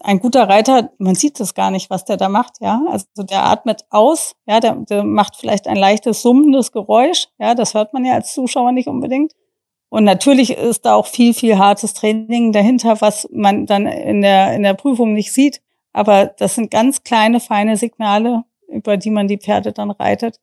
ein 0.00 0.20
guter 0.20 0.48
Reiter, 0.48 0.90
man 0.98 1.14
sieht 1.14 1.40
das 1.40 1.54
gar 1.54 1.70
nicht, 1.70 1.90
was 1.90 2.04
der 2.04 2.16
da 2.16 2.28
macht, 2.28 2.60
ja. 2.60 2.82
Also 2.88 3.06
der 3.18 3.44
atmet 3.44 3.84
aus, 3.90 4.36
ja, 4.46 4.60
der, 4.60 4.74
der 4.74 5.04
macht 5.04 5.36
vielleicht 5.36 5.68
ein 5.68 5.76
leichtes 5.76 6.22
summendes 6.22 6.72
Geräusch, 6.72 7.28
ja, 7.38 7.54
das 7.54 7.74
hört 7.74 7.92
man 7.92 8.04
ja 8.04 8.14
als 8.14 8.32
Zuschauer 8.32 8.72
nicht 8.72 8.88
unbedingt. 8.88 9.32
Und 9.88 10.04
natürlich 10.04 10.50
ist 10.50 10.84
da 10.84 10.94
auch 10.94 11.06
viel, 11.06 11.32
viel 11.32 11.58
hartes 11.58 11.94
Training 11.94 12.52
dahinter, 12.52 13.00
was 13.00 13.28
man 13.32 13.66
dann 13.66 13.86
in 13.86 14.20
der, 14.20 14.54
in 14.54 14.62
der 14.62 14.74
Prüfung 14.74 15.12
nicht 15.12 15.32
sieht. 15.32 15.62
Aber 15.92 16.26
das 16.26 16.56
sind 16.56 16.70
ganz 16.70 17.04
kleine, 17.04 17.40
feine 17.40 17.76
Signale, 17.76 18.44
über 18.68 18.96
die 18.96 19.10
man 19.10 19.28
die 19.28 19.38
Pferde 19.38 19.72
dann 19.72 19.90
reitet. 19.90 20.40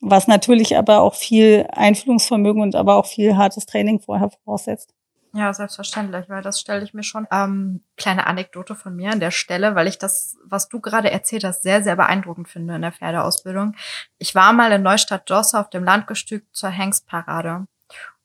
Was 0.00 0.26
natürlich 0.26 0.76
aber 0.76 1.00
auch 1.00 1.14
viel 1.14 1.66
Einfühlungsvermögen 1.72 2.62
und 2.62 2.74
aber 2.74 2.96
auch 2.96 3.06
viel 3.06 3.36
hartes 3.36 3.66
Training 3.66 4.00
vorher 4.00 4.30
voraussetzt. 4.30 4.94
Ja, 5.32 5.54
selbstverständlich, 5.54 6.28
weil 6.28 6.42
das 6.42 6.58
stelle 6.58 6.82
ich 6.82 6.92
mir 6.92 7.04
schon. 7.04 7.26
Ähm, 7.30 7.84
kleine 7.96 8.26
Anekdote 8.26 8.74
von 8.74 8.96
mir 8.96 9.12
an 9.12 9.20
der 9.20 9.30
Stelle, 9.30 9.76
weil 9.76 9.86
ich 9.86 9.96
das, 9.96 10.36
was 10.44 10.68
du 10.68 10.80
gerade 10.80 11.10
erzählt 11.10 11.44
hast, 11.44 11.62
sehr, 11.62 11.84
sehr 11.84 11.94
beeindruckend 11.94 12.48
finde 12.48 12.74
in 12.74 12.82
der 12.82 12.90
Pferdeausbildung. 12.90 13.76
Ich 14.18 14.34
war 14.34 14.52
mal 14.52 14.72
in 14.72 14.82
Neustadt-Josse 14.82 15.60
auf 15.60 15.70
dem 15.70 15.84
Landgestüt 15.84 16.44
zur 16.52 16.70
Hengstparade. 16.70 17.66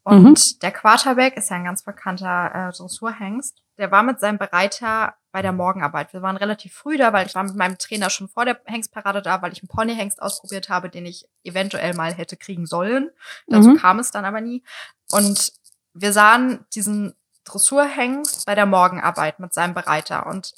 Und 0.06 0.24
mhm. 0.24 0.60
der 0.62 0.72
Quarterback 0.72 1.36
ist 1.36 1.50
ja 1.50 1.56
ein 1.56 1.64
ganz 1.64 1.82
bekannter 1.82 2.52
äh, 2.54 2.78
Dressurhengst. 2.78 3.64
Der 3.80 3.90
war 3.90 4.04
mit 4.04 4.20
seinem 4.20 4.38
Bereiter 4.38 5.16
bei 5.32 5.42
der 5.42 5.52
Morgenarbeit. 5.52 6.14
Wir 6.14 6.22
waren 6.22 6.38
relativ 6.38 6.74
früh 6.74 6.96
da, 6.96 7.12
weil 7.12 7.26
ich 7.26 7.34
war 7.34 7.44
mit 7.44 7.56
meinem 7.56 7.80
Trainer 7.80 8.12
schon 8.12 8.30
vor 8.30 8.46
der 8.46 8.62
Hengstparade 8.66 9.24
da, 9.24 9.42
weil 9.42 9.52
ich 9.52 9.64
einen 9.64 9.68
Ponyhengst 9.68 10.22
ausprobiert 10.22 10.70
habe, 10.70 10.92
den 10.92 11.08
ich 11.08 11.28
eventuell 11.44 11.96
mal 11.96 12.14
hätte 12.14 12.38
kriegen 12.38 12.68
sollen. 12.68 13.10
Dazu 13.48 13.70
mhm. 13.70 13.78
kam 13.78 13.98
es 13.98 14.12
dann 14.12 14.26
aber 14.26 14.42
nie. 14.42 14.64
Und 15.12 15.54
wir 15.94 16.14
sahen 16.14 16.64
diesen 16.76 17.16
Dressurhengst 17.44 18.46
bei 18.46 18.54
der 18.54 18.68
Morgenarbeit 18.68 19.40
mit 19.40 19.56
seinem 19.56 19.74
Bereiter. 19.74 20.28
Und 20.28 20.54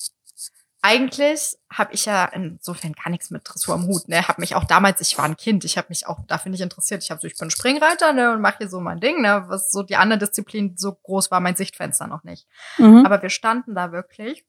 eigentlich 0.88 1.58
habe 1.70 1.94
ich 1.94 2.06
ja 2.06 2.24
insofern 2.24 2.94
gar 2.94 3.10
nichts 3.10 3.30
mit 3.30 3.42
Dressur 3.44 3.76
am 3.76 3.88
Hut. 3.88 4.08
Ne, 4.08 4.26
habe 4.26 4.40
mich 4.40 4.56
auch 4.56 4.64
damals, 4.64 5.02
ich 5.02 5.18
war 5.18 5.26
ein 5.26 5.36
Kind, 5.36 5.66
ich 5.66 5.78
habe 5.78 5.88
mich 5.90 6.08
auch 6.08 6.20
dafür 6.28 6.50
nicht 6.50 6.62
interessiert. 6.62 7.04
Ich 7.04 7.12
habe 7.12 7.20
so, 7.20 7.28
ich 7.28 7.38
bin 7.38 7.52
Springreiter 7.52 8.14
ne 8.14 8.32
und 8.32 8.40
mache 8.40 8.60
hier 8.60 8.70
so 8.70 8.80
mein 8.80 9.02
Ding. 9.02 9.22
Ne, 9.22 9.44
was 9.48 9.70
so 9.70 9.84
die 9.84 9.98
andere 9.98 10.20
Disziplin 10.20 10.78
so 10.78 10.94
groß 10.94 11.30
war, 11.30 11.42
mein 11.42 11.58
Sichtfenster 11.58 12.08
noch 12.08 12.24
nicht. 12.24 12.48
Mhm. 12.78 13.06
Aber 13.06 13.22
wir 13.22 13.30
standen 13.30 13.76
da 13.76 13.92
wirklich 13.92 14.46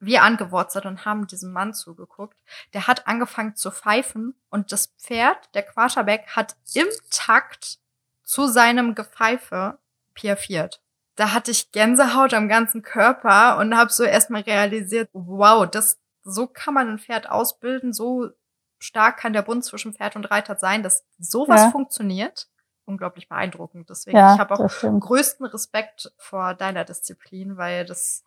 wie 0.00 0.18
angewurzelt 0.18 0.84
und 0.84 1.06
haben 1.06 1.26
diesem 1.26 1.50
Mann 1.52 1.72
zugeguckt. 1.72 2.36
Der 2.74 2.86
hat 2.86 3.06
angefangen 3.06 3.56
zu 3.56 3.70
pfeifen 3.70 4.34
und 4.50 4.72
das 4.72 4.88
Pferd, 4.98 5.38
der 5.54 5.62
Quarterback, 5.62 6.26
hat 6.36 6.56
im 6.74 6.88
Takt 7.10 7.78
zu 8.22 8.48
seinem 8.48 8.94
Gepfeife 8.94 9.78
piafiert 10.12 10.82
da 11.20 11.32
hatte 11.34 11.50
ich 11.50 11.70
Gänsehaut 11.70 12.32
am 12.32 12.48
ganzen 12.48 12.80
Körper 12.80 13.58
und 13.58 13.76
habe 13.76 13.92
so 13.92 14.04
erstmal 14.04 14.40
realisiert, 14.40 15.10
wow, 15.12 15.68
das 15.68 16.00
so 16.22 16.46
kann 16.46 16.72
man 16.72 16.88
ein 16.88 16.98
Pferd 16.98 17.28
ausbilden, 17.28 17.92
so 17.92 18.30
stark 18.78 19.18
kann 19.18 19.34
der 19.34 19.42
Bund 19.42 19.62
zwischen 19.62 19.92
Pferd 19.92 20.16
und 20.16 20.30
Reiter 20.30 20.56
sein, 20.56 20.82
dass 20.82 21.04
sowas 21.18 21.60
ja. 21.60 21.70
funktioniert. 21.70 22.48
Unglaublich 22.86 23.28
beeindruckend. 23.28 23.90
Deswegen, 23.90 24.16
ja, 24.16 24.32
ich 24.32 24.40
habe 24.40 24.54
auch 24.54 25.00
größten 25.00 25.44
Respekt 25.44 26.10
vor 26.16 26.54
deiner 26.54 26.86
Disziplin, 26.86 27.58
weil 27.58 27.84
das 27.84 28.24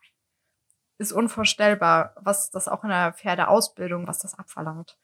ist 1.00 1.13
unvorstellbar, 1.13 2.13
was 2.21 2.51
das 2.51 2.67
auch 2.67 2.83
in 2.83 2.91
der 2.91 3.13
Pferdeausbildung, 3.13 4.05
was 4.07 4.19
das 4.19 4.38
abverlangt. 4.38 5.00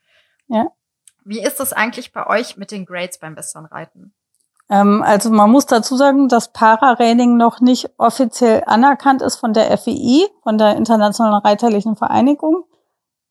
Ja. 0.46 0.67
Wie 1.25 1.41
ist 1.41 1.60
das 1.60 1.74
eigentlich 1.74 2.13
bei 2.13 2.27
euch 2.27 2.55
mit 2.55 2.69
den 2.69 2.86
Grades 2.86 3.17
beim 3.17 3.36
Westernreiten? 3.36 4.03
Ähm, 4.03 4.13
also 4.70 5.32
man 5.32 5.50
muss 5.50 5.66
dazu 5.66 5.98
sagen, 5.98 6.28
dass 6.28 6.54
Para-Raining 6.54 7.38
noch 7.38 7.60
nicht 7.60 7.90
offiziell 7.98 8.64
anerkannt 8.68 9.24
ist 9.24 9.38
von 9.38 9.54
der 9.54 9.76
FEI, 9.78 10.28
von 10.44 10.60
der 10.60 10.78
Internationalen 10.78 11.42
Reiterlichen 11.42 11.96
Vereinigung. 11.96 12.66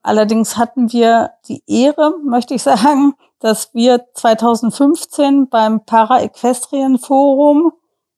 Allerdings 0.02 0.56
hatten 0.56 0.92
wir 0.92 1.32
die 1.46 1.62
Ehre, 1.66 2.14
möchte 2.24 2.54
ich 2.54 2.62
sagen, 2.62 3.14
dass 3.38 3.72
wir 3.72 4.06
2015 4.14 5.48
beim 5.48 5.84
Para-Equestrien 5.84 6.98
Forum 6.98 7.72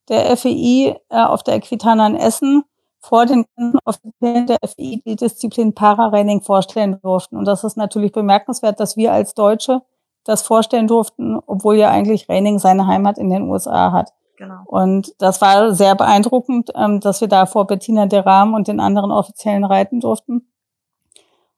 der 0.08 0.36
FEI 0.36 0.98
äh, 1.10 1.22
auf 1.22 1.42
der 1.42 1.56
Equitana 1.56 2.06
in 2.06 2.16
Essen 2.16 2.64
vor 3.00 3.26
den 3.26 3.44
Offiziellen 3.84 4.46
der 4.46 4.58
FEI 4.64 5.02
die 5.04 5.16
Disziplin 5.16 5.74
Para-Raining 5.74 6.42
vorstellen 6.42 6.98
durften. 7.02 7.36
Und 7.36 7.44
das 7.44 7.64
ist 7.64 7.76
natürlich 7.76 8.12
bemerkenswert, 8.12 8.80
dass 8.80 8.96
wir 8.96 9.12
als 9.12 9.34
Deutsche 9.34 9.82
das 10.24 10.42
vorstellen 10.42 10.86
durften, 10.86 11.38
obwohl 11.46 11.76
ja 11.76 11.90
eigentlich 11.90 12.28
Reining 12.28 12.58
seine 12.58 12.86
Heimat 12.86 13.18
in 13.18 13.30
den 13.30 13.48
USA 13.48 13.92
hat. 13.92 14.12
Genau. 14.36 14.62
Und 14.66 15.14
das 15.18 15.40
war 15.40 15.74
sehr 15.74 15.94
beeindruckend, 15.94 16.70
ähm, 16.74 17.00
dass 17.00 17.20
wir 17.20 17.28
da 17.28 17.46
vor 17.46 17.66
Bettina 17.66 18.06
de 18.06 18.20
Rahm 18.20 18.54
und 18.54 18.68
den 18.68 18.80
anderen 18.80 19.10
Offiziellen 19.10 19.64
reiten 19.64 20.00
durften. 20.00 20.46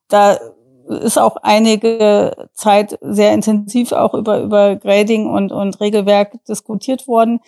Da 0.09 0.39
ist 0.89 1.19
auch 1.19 1.37
einige 1.43 2.49
Zeit 2.55 2.99
sehr 3.01 3.33
intensiv 3.33 3.93
auch 3.93 4.15
über, 4.15 4.41
über 4.41 4.77
Grading 4.77 5.31
und, 5.31 5.53
und 5.53 5.81
Regelwerk 5.81 6.45
diskutiert 6.45 7.07
worden. 7.07 7.41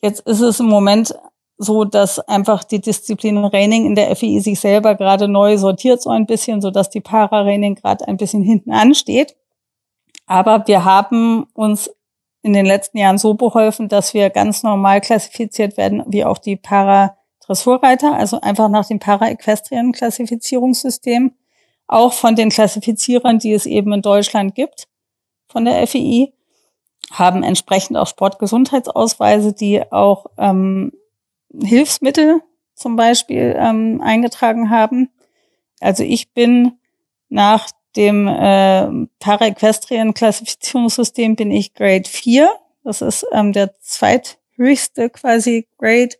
Jetzt 0.00 0.20
ist 0.20 0.40
es 0.40 0.60
im 0.60 0.66
Moment 0.66 1.14
so, 1.58 1.84
dass 1.84 2.18
einfach 2.20 2.64
die 2.64 2.80
Disziplin 2.80 3.36
Raining 3.36 3.84
in 3.84 3.94
der 3.94 4.14
FEI 4.16 4.38
sich 4.38 4.60
selber 4.60 4.94
gerade 4.94 5.28
neu 5.28 5.58
sortiert 5.58 6.00
so 6.00 6.08
ein 6.08 6.24
bisschen, 6.24 6.62
so 6.62 6.70
dass 6.70 6.88
die 6.88 7.02
Para-Raining 7.02 7.74
gerade 7.74 8.08
ein 8.08 8.16
bisschen 8.16 8.42
hinten 8.42 8.72
ansteht. 8.72 9.36
Aber 10.30 10.66
wir 10.68 10.84
haben 10.84 11.48
uns 11.54 11.90
in 12.42 12.52
den 12.52 12.64
letzten 12.64 12.98
Jahren 12.98 13.18
so 13.18 13.34
beholfen, 13.34 13.88
dass 13.88 14.14
wir 14.14 14.30
ganz 14.30 14.62
normal 14.62 15.00
klassifiziert 15.00 15.76
werden, 15.76 16.04
wie 16.06 16.24
auch 16.24 16.38
die 16.38 16.54
Para-Dressurreiter, 16.54 18.14
also 18.14 18.40
einfach 18.40 18.68
nach 18.68 18.86
dem 18.86 19.00
Para-Equestrien-Klassifizierungssystem, 19.00 21.32
auch 21.88 22.12
von 22.12 22.36
den 22.36 22.50
Klassifizierern, 22.50 23.40
die 23.40 23.52
es 23.52 23.66
eben 23.66 23.92
in 23.92 24.02
Deutschland 24.02 24.54
gibt, 24.54 24.86
von 25.48 25.64
der 25.64 25.84
FEI, 25.84 26.32
haben 27.10 27.42
entsprechend 27.42 27.96
auch 27.96 28.06
Sportgesundheitsausweise, 28.06 29.52
die 29.52 29.82
auch 29.90 30.26
ähm, 30.38 30.92
Hilfsmittel 31.60 32.40
zum 32.76 32.94
Beispiel 32.94 33.56
ähm, 33.58 34.00
eingetragen 34.00 34.70
haben. 34.70 35.10
Also 35.80 36.04
ich 36.04 36.32
bin 36.32 36.78
nach 37.28 37.68
dem 37.96 38.28
äh, 38.28 39.06
Para-Equestrian-Klassifizierungssystem 39.18 41.36
bin 41.36 41.50
ich 41.50 41.74
Grade 41.74 42.08
4. 42.08 42.48
Das 42.84 43.02
ist 43.02 43.26
ähm, 43.32 43.52
der 43.52 43.74
zweithöchste 43.80 45.10
quasi 45.10 45.66
Grade. 45.78 46.14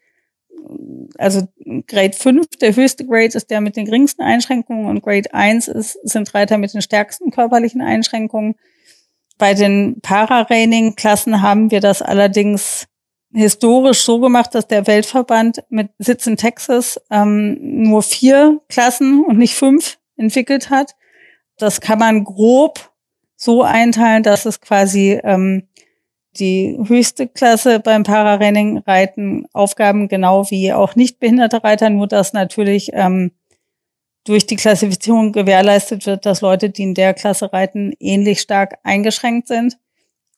Also 1.19 1.49
Grade 1.87 2.12
5, 2.12 2.47
der 2.61 2.77
höchste 2.77 3.07
Grade 3.07 3.37
ist 3.37 3.50
der 3.50 3.61
mit 3.61 3.77
den 3.77 3.87
geringsten 3.87 4.23
Einschränkungen 4.23 4.87
und 4.87 5.03
Grade 5.03 5.33
1 5.33 5.69
ist, 5.69 5.99
sind 6.03 6.35
Reiter 6.35 6.59
mit 6.59 6.75
den 6.75 6.83
stärksten 6.83 7.31
körperlichen 7.31 7.81
Einschränkungen. 7.81 8.57
Bei 9.39 9.55
den 9.55 10.00
Para-Raining-Klassen 10.03 11.41
haben 11.41 11.71
wir 11.71 11.81
das 11.81 12.03
allerdings 12.03 12.89
historisch 13.33 14.03
so 14.03 14.21
gemacht, 14.21 14.55
dass 14.55 14.67
der 14.67 14.87
Weltverband 14.87 15.62
mit 15.69 15.91
Sitz 15.99 16.27
in 16.27 16.37
Texas 16.37 17.00
ähm, 17.11 17.59
nur 17.61 18.03
vier 18.03 18.61
Klassen 18.69 19.25
und 19.25 19.39
nicht 19.39 19.55
fünf 19.55 19.99
entwickelt 20.17 20.71
hat. 20.71 20.95
Das 21.61 21.81
kann 21.81 21.99
man 21.99 22.25
grob 22.25 22.90
so 23.37 23.62
einteilen, 23.62 24.23
dass 24.23 24.47
es 24.47 24.61
quasi 24.61 25.21
ähm, 25.23 25.69
die 26.38 26.79
höchste 26.87 27.26
Klasse 27.29 27.81
beim 27.81 28.02
Pararaining-Reiten 28.02 29.47
Aufgaben 29.52 30.09
genau 30.09 30.50
wie 30.50 30.73
auch 30.73 30.95
nicht 30.95 31.19
behinderte 31.19 31.64
Reiter, 31.64 31.90
nur 31.90 32.07
dass 32.07 32.33
natürlich 32.33 32.90
ähm, 32.93 33.33
durch 34.25 34.47
die 34.47 34.57
Klassifizierung 34.57 35.33
gewährleistet 35.33 36.07
wird, 36.07 36.26
dass 36.26 36.40
Leute, 36.40 36.71
die 36.71 36.83
in 36.83 36.95
der 36.95 37.14
Klasse 37.14 37.52
reiten, 37.52 37.95
ähnlich 37.99 38.40
stark 38.40 38.79
eingeschränkt 38.85 39.49
sind. 39.49 39.79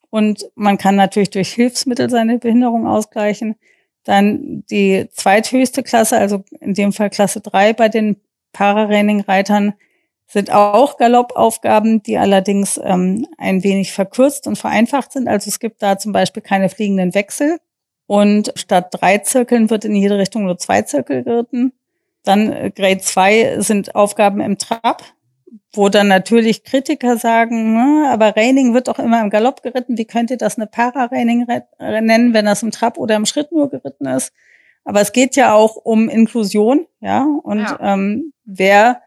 Und 0.08 0.50
man 0.54 0.78
kann 0.78 0.96
natürlich 0.96 1.30
durch 1.30 1.52
Hilfsmittel 1.52 2.08
seine 2.08 2.38
Behinderung 2.38 2.86
ausgleichen. 2.86 3.56
Dann 4.04 4.64
die 4.70 5.08
zweithöchste 5.12 5.82
Klasse, 5.82 6.16
also 6.18 6.44
in 6.60 6.74
dem 6.74 6.92
Fall 6.92 7.10
Klasse 7.10 7.40
3 7.40 7.72
bei 7.72 7.88
den 7.88 8.16
Pararaining-Reitern, 8.52 9.74
sind 10.32 10.50
auch 10.50 10.96
Galoppaufgaben, 10.96 12.02
die 12.02 12.16
allerdings 12.16 12.80
ähm, 12.82 13.26
ein 13.36 13.62
wenig 13.62 13.92
verkürzt 13.92 14.46
und 14.46 14.56
vereinfacht 14.56 15.12
sind. 15.12 15.28
Also 15.28 15.48
es 15.48 15.60
gibt 15.60 15.82
da 15.82 15.98
zum 15.98 16.12
Beispiel 16.12 16.42
keine 16.42 16.68
fliegenden 16.68 17.14
Wechsel. 17.14 17.58
Und 18.06 18.52
statt 18.56 18.88
drei 18.92 19.18
Zirkeln 19.18 19.70
wird 19.70 19.84
in 19.84 19.94
jede 19.94 20.18
Richtung 20.18 20.44
nur 20.44 20.58
zwei 20.58 20.82
Zirkel 20.82 21.22
geritten. 21.22 21.72
Dann 22.24 22.52
äh, 22.52 22.70
Grade 22.70 22.98
2 22.98 23.60
sind 23.60 23.94
Aufgaben 23.94 24.40
im 24.40 24.58
Trab 24.58 25.02
wo 25.74 25.88
dann 25.88 26.08
natürlich 26.08 26.64
Kritiker 26.64 27.16
sagen, 27.16 27.74
ne, 27.74 28.10
aber 28.10 28.36
Raining 28.36 28.74
wird 28.74 28.88
doch 28.88 28.98
immer 28.98 29.22
im 29.22 29.30
Galopp 29.30 29.62
geritten. 29.62 29.96
Wie 29.96 30.04
könnt 30.04 30.30
ihr 30.30 30.36
das 30.36 30.56
eine 30.56 30.66
Para-Raining 30.66 31.46
nennen, 31.78 32.34
wenn 32.34 32.44
das 32.44 32.62
im 32.62 32.70
Trab 32.70 32.98
oder 32.98 33.16
im 33.16 33.26
Schritt 33.26 33.52
nur 33.52 33.70
geritten 33.70 34.06
ist? 34.06 34.32
Aber 34.84 35.00
es 35.00 35.12
geht 35.12 35.36
ja 35.36 35.54
auch 35.54 35.76
um 35.76 36.08
Inklusion, 36.08 36.86
ja. 37.00 37.26
Und 37.42 37.60
ja. 37.60 37.78
Ähm, 37.80 38.32
wer 38.44 39.02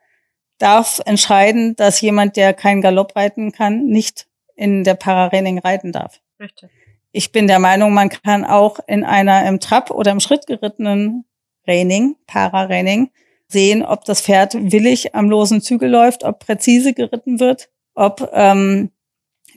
darf 0.57 1.01
entscheiden, 1.05 1.75
dass 1.75 2.01
jemand, 2.01 2.37
der 2.37 2.53
keinen 2.53 2.81
Galopp 2.81 3.15
reiten 3.15 3.51
kann, 3.51 3.85
nicht 3.85 4.27
in 4.55 4.83
der 4.83 4.95
Para-Raining 4.95 5.59
reiten 5.59 5.91
darf? 5.91 6.21
Richtig. 6.39 6.69
Ich 7.11 7.31
bin 7.31 7.47
der 7.47 7.59
Meinung, 7.59 7.93
man 7.93 8.09
kann 8.09 8.43
auch 8.43 8.79
in 8.87 9.03
einer 9.03 9.47
im 9.47 9.59
Trab 9.59 9.91
oder 9.91 10.11
im 10.11 10.19
Schritt 10.19 10.47
gerittenen 10.47 11.25
Raining, 11.65 12.15
Para-Raining, 12.27 13.09
sehen, 13.47 13.83
ob 13.83 14.05
das 14.05 14.21
Pferd 14.21 14.55
willig 14.55 15.15
am 15.15 15.29
losen 15.29 15.61
Zügel 15.61 15.89
läuft, 15.89 16.23
ob 16.23 16.39
präzise 16.39 16.93
geritten 16.93 17.39
wird, 17.39 17.69
ob 17.93 18.29
ähm, 18.33 18.91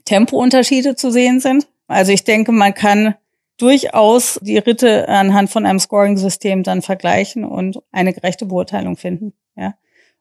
Tempounterschiede 0.05 0.95
zu 0.95 1.11
sehen 1.11 1.41
sind. 1.41 1.69
Also 1.87 2.13
ich 2.13 2.25
denke, 2.25 2.53
man 2.53 2.75
kann 2.75 3.15
durchaus 3.57 4.39
die 4.43 4.59
Ritte 4.59 5.09
anhand 5.09 5.51
von 5.51 5.67
einem 5.67 5.81
Scoring-System 5.81 6.63
dann 6.63 6.83
vergleichen 6.83 7.45
und 7.45 7.81
eine 7.91 8.13
gerechte 8.13 8.47
Beurteilung 8.47 8.97
finden. 8.97 9.33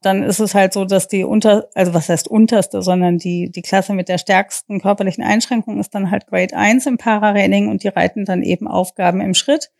Dann 0.00 0.22
ist 0.22 0.38
es 0.38 0.54
halt 0.54 0.72
so, 0.72 0.84
dass 0.84 1.08
die 1.08 1.24
unter, 1.24 1.68
also 1.74 1.92
was 1.92 2.08
heißt 2.08 2.28
unterste, 2.28 2.82
sondern 2.82 3.18
die, 3.18 3.50
die 3.50 3.62
Klasse 3.62 3.94
mit 3.94 4.08
der 4.08 4.18
stärksten 4.18 4.80
körperlichen 4.80 5.24
Einschränkung 5.24 5.80
ist 5.80 5.94
dann 5.94 6.10
halt 6.10 6.26
Grade 6.28 6.56
1 6.56 6.86
im 6.86 6.98
Pararaining 6.98 7.68
und 7.68 7.82
die 7.82 7.88
reiten 7.88 8.24
dann 8.24 8.42
eben 8.42 8.68
Aufgaben 8.68 9.20
im 9.20 9.34
Schritt. 9.34 9.70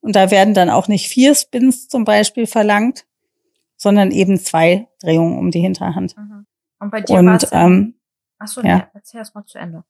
Und 0.00 0.14
da 0.14 0.30
werden 0.30 0.54
dann 0.54 0.70
auch 0.70 0.86
nicht 0.86 1.08
vier 1.08 1.34
Spins 1.34 1.88
zum 1.88 2.04
Beispiel 2.04 2.46
verlangt, 2.46 3.06
sondern 3.76 4.10
eben 4.12 4.38
zwei 4.38 4.86
Drehungen 5.00 5.38
um 5.38 5.50
die 5.50 5.60
Hinterhand. 5.60 6.16
Mhm. 6.16 6.46
Und 6.78 6.90
bei 6.90 7.00
dir 7.00 7.24
war 7.24 7.36
es 7.36 7.48
ähm, 7.50 7.94
Achso, 8.38 8.60
ja. 8.62 8.76
Nee, 8.76 8.84
erzähl 8.94 9.18
erst 9.18 9.34
mal 9.34 9.44
zu 9.44 9.58
Ende. 9.58 9.84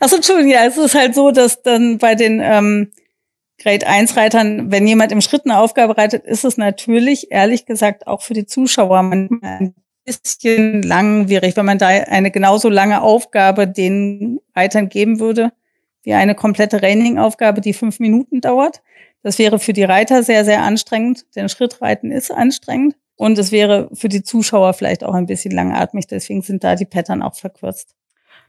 Achso, 0.00 0.16
Entschuldigung, 0.16 0.50
ja, 0.50 0.64
es 0.64 0.76
ist 0.76 0.94
halt 0.94 1.14
so, 1.14 1.30
dass 1.30 1.62
dann 1.62 1.98
bei 1.98 2.14
den 2.14 2.40
ähm, 2.42 2.90
Grade 3.62 3.86
1 3.86 4.16
Reitern, 4.16 4.72
wenn 4.72 4.86
jemand 4.86 5.12
im 5.12 5.20
Schritt 5.20 5.44
eine 5.44 5.58
Aufgabe 5.58 5.96
reitet, 5.96 6.24
ist 6.24 6.44
es 6.44 6.56
natürlich, 6.56 7.30
ehrlich 7.30 7.66
gesagt, 7.66 8.06
auch 8.06 8.22
für 8.22 8.32
die 8.32 8.46
Zuschauer 8.46 9.02
manchmal 9.02 9.58
ein 9.58 9.74
bisschen 10.04 10.82
langwierig, 10.82 11.56
wenn 11.56 11.66
man 11.66 11.78
da 11.78 11.88
eine 11.88 12.30
genauso 12.30 12.70
lange 12.70 13.02
Aufgabe 13.02 13.68
den 13.68 14.40
Reitern 14.56 14.88
geben 14.88 15.20
würde, 15.20 15.52
wie 16.02 16.14
eine 16.14 16.34
komplette 16.34 16.82
Raining-Aufgabe, 16.82 17.60
die 17.60 17.74
fünf 17.74 18.00
Minuten 18.00 18.40
dauert. 18.40 18.82
Das 19.22 19.38
wäre 19.38 19.58
für 19.58 19.74
die 19.74 19.84
Reiter 19.84 20.22
sehr, 20.22 20.46
sehr 20.46 20.62
anstrengend, 20.62 21.26
denn 21.36 21.50
Schrittreiten 21.50 22.10
ist 22.10 22.30
anstrengend. 22.30 22.96
Und 23.16 23.36
es 23.38 23.52
wäre 23.52 23.90
für 23.92 24.08
die 24.08 24.22
Zuschauer 24.22 24.72
vielleicht 24.72 25.04
auch 25.04 25.12
ein 25.12 25.26
bisschen 25.26 25.52
langatmig, 25.52 26.06
deswegen 26.06 26.40
sind 26.40 26.64
da 26.64 26.74
die 26.76 26.86
Pattern 26.86 27.22
auch 27.22 27.34
verkürzt. 27.34 27.94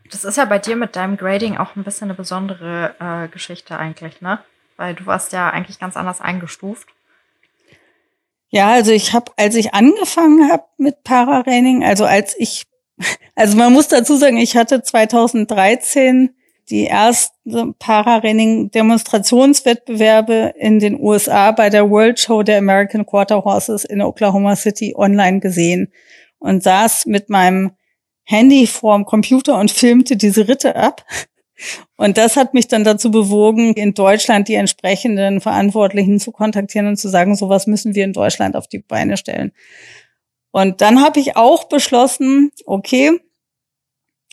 Das 0.10 0.24
ist 0.24 0.38
ja 0.38 0.46
bei 0.46 0.60
dir 0.60 0.78
mit 0.78 0.96
deinem 0.96 1.18
Grading 1.18 1.58
auch 1.58 1.76
ein 1.76 1.84
bisschen 1.84 2.08
eine 2.08 2.16
besondere 2.16 2.96
äh, 3.00 3.28
Geschichte 3.28 3.78
eigentlich, 3.78 4.22
ne? 4.22 4.40
Weil 4.78 4.96
du 4.96 5.06
warst 5.06 5.34
ja 5.34 5.50
eigentlich 5.50 5.80
ganz 5.80 5.98
anders 5.98 6.22
eingestuft. 6.22 6.88
Ja, 8.50 8.72
also 8.72 8.92
ich 8.92 9.14
habe, 9.14 9.32
als 9.38 9.56
ich 9.56 9.74
angefangen 9.74 10.52
habe 10.52 10.66
mit 10.78 11.04
Pararaining, 11.04 11.84
also 11.84 12.06
als 12.06 12.36
ich, 12.38 12.66
also 13.36 13.58
man 13.58 13.74
muss 13.74 13.88
dazu 13.88 14.16
sagen, 14.18 14.38
ich 14.38 14.56
hatte 14.58 14.84
2013 14.84 16.36
die 16.70 16.86
ersten 16.88 17.76
Para-Raining-Demonstrationswettbewerbe 17.80 20.54
in 20.58 20.80
den 20.80 21.00
USA 21.00 21.52
bei 21.52 21.70
der 21.70 21.90
World 21.90 22.20
Show 22.20 22.44
der 22.44 22.58
American 22.58 23.06
Quarter 23.06 23.44
Horses 23.44 23.86
in 23.86 24.02
Oklahoma 24.02 24.56
City 24.56 24.94
online 24.96 25.40
gesehen 25.40 25.92
und 26.40 26.64
saß 26.64 27.06
mit 27.08 27.30
meinem 27.30 27.72
Handy 28.24 28.68
vorm 28.68 29.06
Computer 29.06 29.60
und 29.60 29.72
filmte 29.72 30.16
diese 30.16 30.48
Ritte 30.48 30.76
ab. 30.76 31.04
Und 31.96 32.18
das 32.18 32.38
hat 32.38 32.54
mich 32.54 32.68
dann 32.68 32.84
dazu 32.84 33.12
bewogen, 33.12 33.74
in 33.74 33.94
Deutschland 33.94 34.48
die 34.48 34.56
entsprechenden 34.56 35.42
Verantwortlichen 35.42 36.20
zu 36.20 36.32
kontaktieren 36.32 36.88
und 36.88 36.98
zu 36.98 37.10
sagen, 37.10 37.36
sowas 37.36 37.68
müssen 37.68 37.96
wir 37.96 38.04
in 38.04 38.14
Deutschland 38.14 38.56
auf 38.56 38.68
die 38.68 38.80
Beine 38.80 39.18
stellen. 39.18 39.52
Und 40.52 40.82
dann 40.82 41.02
habe 41.02 41.20
ich 41.20 41.38
auch 41.38 41.66
beschlossen, 41.66 42.52
okay, 42.66 43.12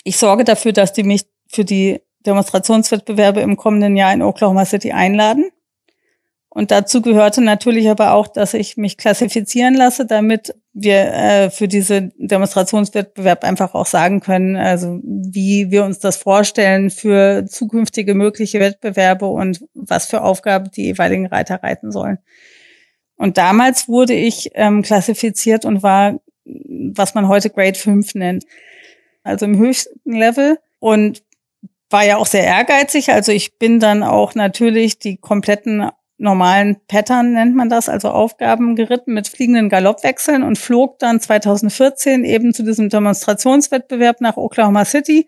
ich 0.05 0.17
sorge 0.17 0.45
dafür, 0.45 0.73
dass 0.73 0.93
die 0.93 1.05
mich 1.05 1.23
für 1.49 1.65
die 1.65 2.01
Demonstrationswettbewerbe 2.27 3.41
im 3.41 3.57
kommenden 3.57 3.97
Jahr 3.97 4.13
in 4.13 4.23
Oklahoma 4.23 4.65
City 4.65 4.93
einladen. 4.93 5.51
Und 6.59 6.73
dazu 6.73 7.03
gehörte 7.03 7.41
natürlich 7.41 7.89
aber 7.89 8.15
auch, 8.15 8.27
dass 8.27 8.53
ich 8.53 8.77
mich 8.77 8.97
klassifizieren 8.97 9.75
lasse, 9.75 10.07
damit 10.07 10.57
wir 10.73 11.15
äh, 11.15 11.51
für 11.51 11.69
diese 11.69 12.11
Demonstrationswettbewerb 12.19 13.45
einfach 13.45 13.75
auch 13.75 13.87
sagen 13.87 14.19
können, 14.19 14.57
also 14.57 14.99
wie 15.05 15.71
wir 15.71 15.85
uns 15.85 16.01
das 16.01 16.17
vorstellen 16.17 16.91
für 16.91 17.47
zukünftige 17.47 18.17
mögliche 18.17 18.59
Wettbewerbe 18.59 19.27
und 19.27 19.65
was 19.75 20.07
für 20.07 20.23
Aufgaben 20.23 20.69
die 20.73 20.87
jeweiligen 20.87 21.27
Reiter 21.27 21.63
reiten 21.63 21.93
sollen. 21.93 22.19
Und 23.15 23.39
damals 23.39 23.87
wurde 23.87 24.15
ich 24.15 24.51
ähm, 24.55 24.83
klassifiziert 24.83 25.65
und 25.65 25.85
war, 25.85 26.19
was 26.45 27.15
man 27.15 27.29
heute 27.29 27.51
Grade 27.51 27.79
5 27.79 28.17
nennt, 28.17 28.47
also 29.23 29.45
im 29.45 29.59
höchsten 29.59 30.11
Level. 30.11 30.59
Und 30.81 31.23
war 31.91 32.05
ja 32.05 32.17
auch 32.17 32.27
sehr 32.27 32.45
ehrgeizig. 32.45 33.13
Also 33.13 33.33
ich 33.33 33.59
bin 33.59 33.81
dann 33.81 34.03
auch 34.03 34.35
natürlich 34.35 34.99
die 34.99 35.17
kompletten 35.17 35.89
normalen 36.19 36.77
Pattern 36.89 37.33
nennt 37.33 37.55
man 37.55 37.69
das, 37.69 37.89
also 37.89 38.11
Aufgaben 38.11 38.77
geritten 38.77 39.15
mit 39.15 39.29
fliegenden 39.29 39.69
Galoppwechseln 39.69 40.43
und 40.43 40.59
flog 40.59 40.99
dann 40.99 41.21
2014 41.21 42.25
eben 42.25 42.53
zu 42.53 42.65
diesem 42.65 42.89
Demonstrationswettbewerb 42.89 44.21
nach 44.21 44.37
Oklahoma 44.37 44.85
City. 44.85 45.27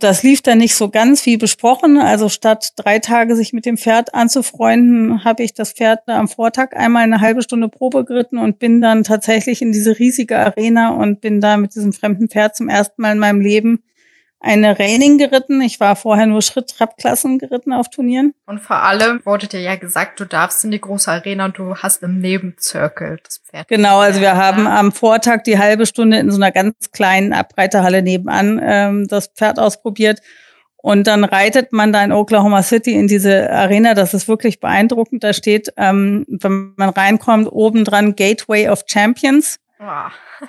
Das 0.00 0.22
lief 0.22 0.40
dann 0.40 0.56
nicht 0.56 0.74
so 0.74 0.88
ganz 0.88 1.26
wie 1.26 1.36
besprochen. 1.36 1.98
Also 1.98 2.30
statt 2.30 2.72
drei 2.76 2.98
Tage 3.00 3.36
sich 3.36 3.52
mit 3.52 3.66
dem 3.66 3.76
Pferd 3.76 4.14
anzufreunden, 4.14 5.24
habe 5.24 5.42
ich 5.42 5.52
das 5.52 5.72
Pferd 5.72 6.08
am 6.08 6.26
Vortag 6.26 6.74
einmal 6.74 7.02
eine 7.02 7.20
halbe 7.20 7.42
Stunde 7.42 7.68
Probe 7.68 8.06
geritten 8.06 8.38
und 8.38 8.58
bin 8.58 8.80
dann 8.80 9.04
tatsächlich 9.04 9.60
in 9.60 9.72
diese 9.72 9.98
riesige 9.98 10.38
Arena 10.38 10.94
und 10.94 11.20
bin 11.20 11.42
da 11.42 11.58
mit 11.58 11.74
diesem 11.74 11.92
fremden 11.92 12.28
Pferd 12.28 12.56
zum 12.56 12.70
ersten 12.70 13.02
Mal 13.02 13.12
in 13.12 13.18
meinem 13.18 13.42
Leben 13.42 13.82
eine 14.40 14.78
Raining 14.78 15.18
geritten. 15.18 15.60
Ich 15.60 15.78
war 15.80 15.96
vorher 15.96 16.26
nur 16.26 16.40
Schritt-Trab-Klassen 16.40 17.38
geritten 17.38 17.72
auf 17.72 17.90
Turnieren. 17.90 18.34
Und 18.46 18.60
vor 18.60 18.82
allem 18.82 19.20
wurde 19.24 19.46
dir 19.46 19.60
ja 19.60 19.76
gesagt, 19.76 20.18
du 20.18 20.24
darfst 20.24 20.64
in 20.64 20.70
die 20.70 20.80
große 20.80 21.10
Arena 21.10 21.44
und 21.44 21.58
du 21.58 21.76
hast 21.76 22.02
im 22.02 22.18
Nebenzirkel 22.18 23.18
das 23.22 23.38
Pferd. 23.38 23.68
Genau, 23.68 24.00
also 24.00 24.20
wir 24.20 24.36
haben 24.36 24.66
am 24.66 24.92
Vortag 24.92 25.42
die 25.44 25.58
halbe 25.58 25.84
Stunde 25.84 26.18
in 26.18 26.30
so 26.30 26.36
einer 26.36 26.50
ganz 26.50 26.90
kleinen 26.90 27.34
Abreiterhalle 27.34 28.02
nebenan 28.02 28.60
ähm, 28.62 29.08
das 29.08 29.28
Pferd 29.28 29.58
ausprobiert. 29.58 30.20
Und 30.82 31.06
dann 31.06 31.24
reitet 31.24 31.74
man 31.74 31.92
da 31.92 32.02
in 32.02 32.10
Oklahoma 32.10 32.62
City 32.62 32.94
in 32.94 33.06
diese 33.06 33.50
Arena. 33.50 33.92
Das 33.92 34.14
ist 34.14 34.28
wirklich 34.28 34.60
beeindruckend. 34.60 35.22
Da 35.22 35.34
steht, 35.34 35.74
ähm, 35.76 36.24
wenn 36.28 36.72
man 36.76 36.88
reinkommt, 36.88 37.48
oben 37.52 37.84
dran 37.84 38.16
Gateway 38.16 38.68
of 38.68 38.84
Champions. 38.86 39.58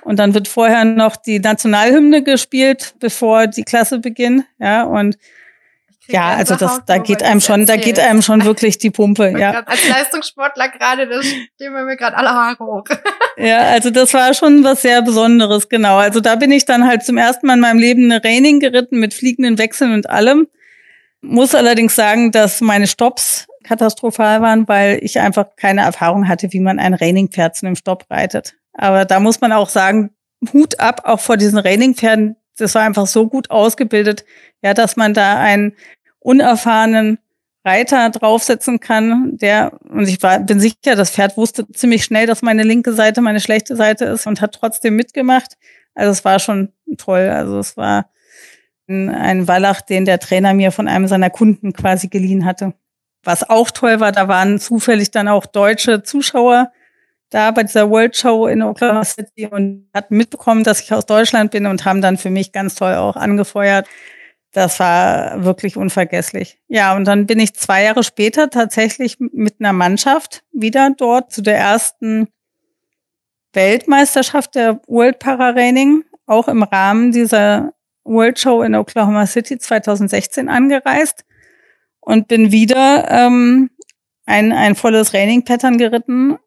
Und 0.02 0.18
dann 0.18 0.34
wird 0.34 0.48
vorher 0.48 0.84
noch 0.84 1.16
die 1.16 1.38
Nationalhymne 1.38 2.22
gespielt, 2.22 2.94
bevor 2.98 3.46
die 3.46 3.64
Klasse 3.64 3.98
beginnt. 3.98 4.44
Ja, 4.58 4.84
und 4.84 5.18
ja, 6.08 6.34
also 6.34 6.56
das, 6.56 6.80
da 6.84 6.98
geht 6.98 7.22
einem 7.22 7.40
schon, 7.40 7.64
da 7.64 7.76
geht 7.76 7.98
einem 7.98 8.22
schon 8.22 8.44
wirklich 8.44 8.76
die 8.76 8.90
Pumpe, 8.90 9.34
ja. 9.38 9.62
Als 9.64 9.88
Leistungssportler 9.88 10.68
gerade, 10.68 11.08
da 11.08 11.22
stehen 11.22 11.72
mir 11.72 11.96
gerade 11.96 12.16
alle 12.16 12.30
Haare 12.30 12.58
hoch. 12.58 12.84
Ja, 13.38 13.60
also 13.60 13.88
das 13.88 14.12
war 14.12 14.34
schon 14.34 14.62
was 14.62 14.82
sehr 14.82 15.00
Besonderes, 15.00 15.70
genau. 15.70 15.96
Also 15.96 16.20
da 16.20 16.36
bin 16.36 16.52
ich 16.52 16.66
dann 16.66 16.86
halt 16.86 17.02
zum 17.02 17.16
ersten 17.16 17.46
Mal 17.46 17.54
in 17.54 17.60
meinem 17.60 17.78
Leben 17.78 18.12
eine 18.12 18.22
Raining 18.22 18.60
geritten 18.60 19.00
mit 19.00 19.14
fliegenden 19.14 19.56
Wechseln 19.56 19.94
und 19.94 20.10
allem. 20.10 20.48
Muss 21.22 21.54
allerdings 21.54 21.94
sagen, 21.94 22.30
dass 22.30 22.60
meine 22.60 22.86
Stops 22.86 23.46
katastrophal 23.64 24.42
waren, 24.42 24.68
weil 24.68 24.98
ich 25.00 25.18
einfach 25.18 25.46
keine 25.56 25.80
Erfahrung 25.80 26.28
hatte, 26.28 26.52
wie 26.52 26.60
man 26.60 26.78
ein 26.78 26.92
Raining-Pferd 26.92 27.56
zu 27.56 27.64
einem 27.64 27.74
Stopp 27.74 28.04
reitet. 28.10 28.54
Aber 28.72 29.04
da 29.04 29.20
muss 29.20 29.40
man 29.40 29.52
auch 29.52 29.68
sagen, 29.68 30.10
Hut 30.52 30.80
ab, 30.80 31.02
auch 31.04 31.20
vor 31.20 31.36
diesen 31.36 31.58
Raining-Pferden. 31.58 32.36
Das 32.56 32.74
war 32.74 32.82
einfach 32.82 33.06
so 33.06 33.28
gut 33.28 33.50
ausgebildet, 33.50 34.24
ja, 34.62 34.74
dass 34.74 34.96
man 34.96 35.14
da 35.14 35.38
einen 35.38 35.74
unerfahrenen 36.18 37.18
Reiter 37.64 38.10
draufsetzen 38.10 38.80
kann, 38.80 39.36
der, 39.36 39.72
und 39.88 40.08
ich 40.08 40.20
war, 40.22 40.40
bin 40.40 40.58
sicher, 40.58 40.96
das 40.96 41.10
Pferd 41.10 41.36
wusste 41.36 41.70
ziemlich 41.70 42.04
schnell, 42.04 42.26
dass 42.26 42.42
meine 42.42 42.64
linke 42.64 42.92
Seite 42.92 43.20
meine 43.20 43.40
schlechte 43.40 43.76
Seite 43.76 44.06
ist 44.06 44.26
und 44.26 44.40
hat 44.40 44.54
trotzdem 44.54 44.96
mitgemacht. 44.96 45.56
Also 45.94 46.10
es 46.10 46.24
war 46.24 46.40
schon 46.40 46.72
toll. 46.96 47.28
Also 47.28 47.58
es 47.58 47.76
war 47.76 48.10
ein, 48.88 49.10
ein 49.10 49.48
Wallach, 49.48 49.80
den 49.82 50.04
der 50.04 50.18
Trainer 50.18 50.54
mir 50.54 50.72
von 50.72 50.88
einem 50.88 51.06
seiner 51.06 51.30
Kunden 51.30 51.72
quasi 51.72 52.08
geliehen 52.08 52.44
hatte. 52.44 52.74
Was 53.22 53.48
auch 53.48 53.70
toll 53.70 54.00
war, 54.00 54.10
da 54.10 54.26
waren 54.26 54.58
zufällig 54.58 55.12
dann 55.12 55.28
auch 55.28 55.46
deutsche 55.46 56.02
Zuschauer 56.02 56.72
da 57.32 57.50
bei 57.50 57.62
dieser 57.62 57.90
World 57.90 58.16
Show 58.16 58.46
in 58.46 58.62
Oklahoma 58.62 59.04
City 59.04 59.46
und 59.46 59.88
hatten 59.94 60.16
mitbekommen, 60.16 60.64
dass 60.64 60.80
ich 60.80 60.92
aus 60.92 61.06
Deutschland 61.06 61.50
bin 61.50 61.66
und 61.66 61.84
haben 61.84 62.02
dann 62.02 62.18
für 62.18 62.30
mich 62.30 62.52
ganz 62.52 62.74
toll 62.74 62.94
auch 62.94 63.16
angefeuert. 63.16 63.86
Das 64.52 64.78
war 64.80 65.42
wirklich 65.44 65.76
unvergesslich. 65.76 66.58
Ja, 66.68 66.94
und 66.94 67.06
dann 67.06 67.26
bin 67.26 67.40
ich 67.40 67.54
zwei 67.54 67.84
Jahre 67.84 68.02
später 68.02 68.50
tatsächlich 68.50 69.16
mit 69.18 69.56
einer 69.60 69.72
Mannschaft 69.72 70.44
wieder 70.52 70.90
dort 70.96 71.32
zu 71.32 71.40
der 71.40 71.56
ersten 71.56 72.28
Weltmeisterschaft 73.54 74.54
der 74.54 74.80
World 74.86 75.18
Pararaining, 75.18 76.04
auch 76.26 76.48
im 76.48 76.62
Rahmen 76.62 77.12
dieser 77.12 77.72
World 78.04 78.38
Show 78.38 78.62
in 78.62 78.74
Oklahoma 78.74 79.26
City 79.26 79.58
2016 79.58 80.48
angereist 80.48 81.24
und 82.00 82.28
bin 82.28 82.52
wieder 82.52 83.10
ähm, 83.10 83.70
ein, 84.26 84.52
ein 84.52 84.74
volles 84.74 85.14
Raining-Pattern 85.14 85.78
geritten. 85.78 86.38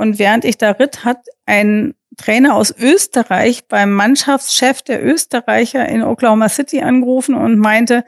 Und 0.00 0.18
während 0.18 0.46
ich 0.46 0.56
da 0.56 0.70
ritt, 0.70 1.04
hat 1.04 1.26
ein 1.44 1.92
Trainer 2.16 2.54
aus 2.54 2.74
Österreich 2.74 3.68
beim 3.68 3.92
Mannschaftschef 3.92 4.80
der 4.80 5.04
Österreicher 5.04 5.86
in 5.86 6.02
Oklahoma 6.02 6.48
City 6.48 6.80
angerufen 6.80 7.34
und 7.34 7.58
meinte, 7.58 8.06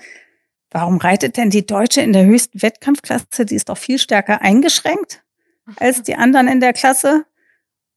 warum 0.70 0.96
reitet 0.96 1.36
denn 1.36 1.50
die 1.50 1.66
Deutsche 1.66 2.00
in 2.00 2.14
der 2.14 2.24
höchsten 2.24 2.62
Wettkampfklasse? 2.62 3.44
Die 3.44 3.56
ist 3.56 3.68
doch 3.68 3.76
viel 3.76 3.98
stärker 3.98 4.40
eingeschränkt 4.40 5.22
als 5.76 6.02
die 6.02 6.14
anderen 6.14 6.48
in 6.48 6.60
der 6.60 6.72
Klasse. 6.72 7.26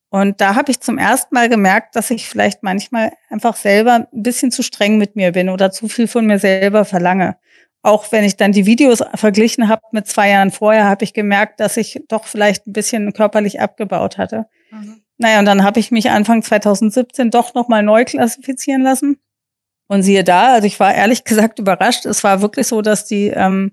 Und 0.10 0.42
da 0.42 0.56
habe 0.56 0.72
ich 0.72 0.82
zum 0.82 0.98
ersten 0.98 1.34
Mal 1.34 1.48
gemerkt, 1.48 1.96
dass 1.96 2.12
ich 2.12 2.28
vielleicht 2.28 2.64
manchmal 2.64 3.14
einfach 3.30 3.56
selber 3.56 4.10
ein 4.12 4.24
bisschen 4.24 4.52
zu 4.52 4.62
streng 4.62 4.98
mit 4.98 5.16
mir 5.16 5.32
bin 5.32 5.48
oder 5.48 5.72
zu 5.72 5.88
viel 5.88 6.10
von 6.10 6.26
mir 6.26 6.40
selber 6.40 6.84
verlange. 6.84 7.38
Auch 7.86 8.12
wenn 8.12 8.24
ich 8.24 8.36
dann 8.36 8.52
die 8.52 8.66
Videos 8.66 9.04
verglichen 9.14 9.70
habe 9.70 9.84
mit 9.92 10.08
zwei 10.08 10.30
Jahren 10.32 10.50
vorher, 10.50 10.86
habe 10.86 11.04
ich 11.04 11.14
gemerkt, 11.14 11.60
dass 11.60 11.78
ich 11.78 12.02
doch 12.08 12.26
vielleicht 12.26 12.66
ein 12.66 12.74
bisschen 12.74 13.14
körperlich 13.14 13.62
abgebaut 13.62 14.18
hatte. 14.18 14.48
Mhm. 14.72 15.04
Naja, 15.20 15.38
und 15.38 15.46
dann 15.46 15.64
habe 15.64 15.80
ich 15.80 15.92
mich 15.92 16.10
Anfang 16.10 16.42
2017 16.42 17.30
doch 17.30 17.54
nochmal 17.54 17.84
neu 17.84 18.04
klassifizieren 18.04 18.82
lassen. 18.82 19.20
Und 19.88 20.02
siehe 20.02 20.24
da, 20.24 20.54
also 20.54 20.66
ich 20.66 20.80
war 20.80 20.96
ehrlich 20.96 21.26
gesagt 21.26 21.60
überrascht. 21.60 22.08
Es 22.08 22.24
war 22.24 22.42
wirklich 22.42 22.66
so, 22.66 22.82
dass 22.82 23.06
die, 23.06 23.28
ähm, 23.28 23.72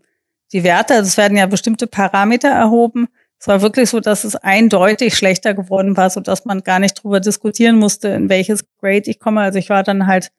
die 0.52 0.62
Werte, 0.62 0.92
also 0.92 1.08
es 1.08 1.16
werden 1.16 1.38
ja 1.38 1.46
bestimmte 1.46 1.86
Parameter 1.86 2.50
erhoben. 2.50 3.08
Es 3.40 3.48
war 3.48 3.62
wirklich 3.62 3.88
so, 3.88 3.98
dass 3.98 4.24
es 4.24 4.36
eindeutig 4.36 5.16
schlechter 5.16 5.54
geworden 5.54 5.96
war, 5.96 6.10
so 6.10 6.20
dass 6.20 6.44
man 6.44 6.62
gar 6.62 6.80
nicht 6.80 7.02
drüber 7.02 7.20
diskutieren 7.20 7.76
musste, 7.76 8.08
in 8.08 8.28
welches 8.28 8.66
Grade 8.78 9.10
ich 9.10 9.18
komme. 9.18 9.40
Also 9.40 9.58
ich 9.58 9.70
war 9.70 9.82
dann 9.82 10.06
halt 10.06 10.32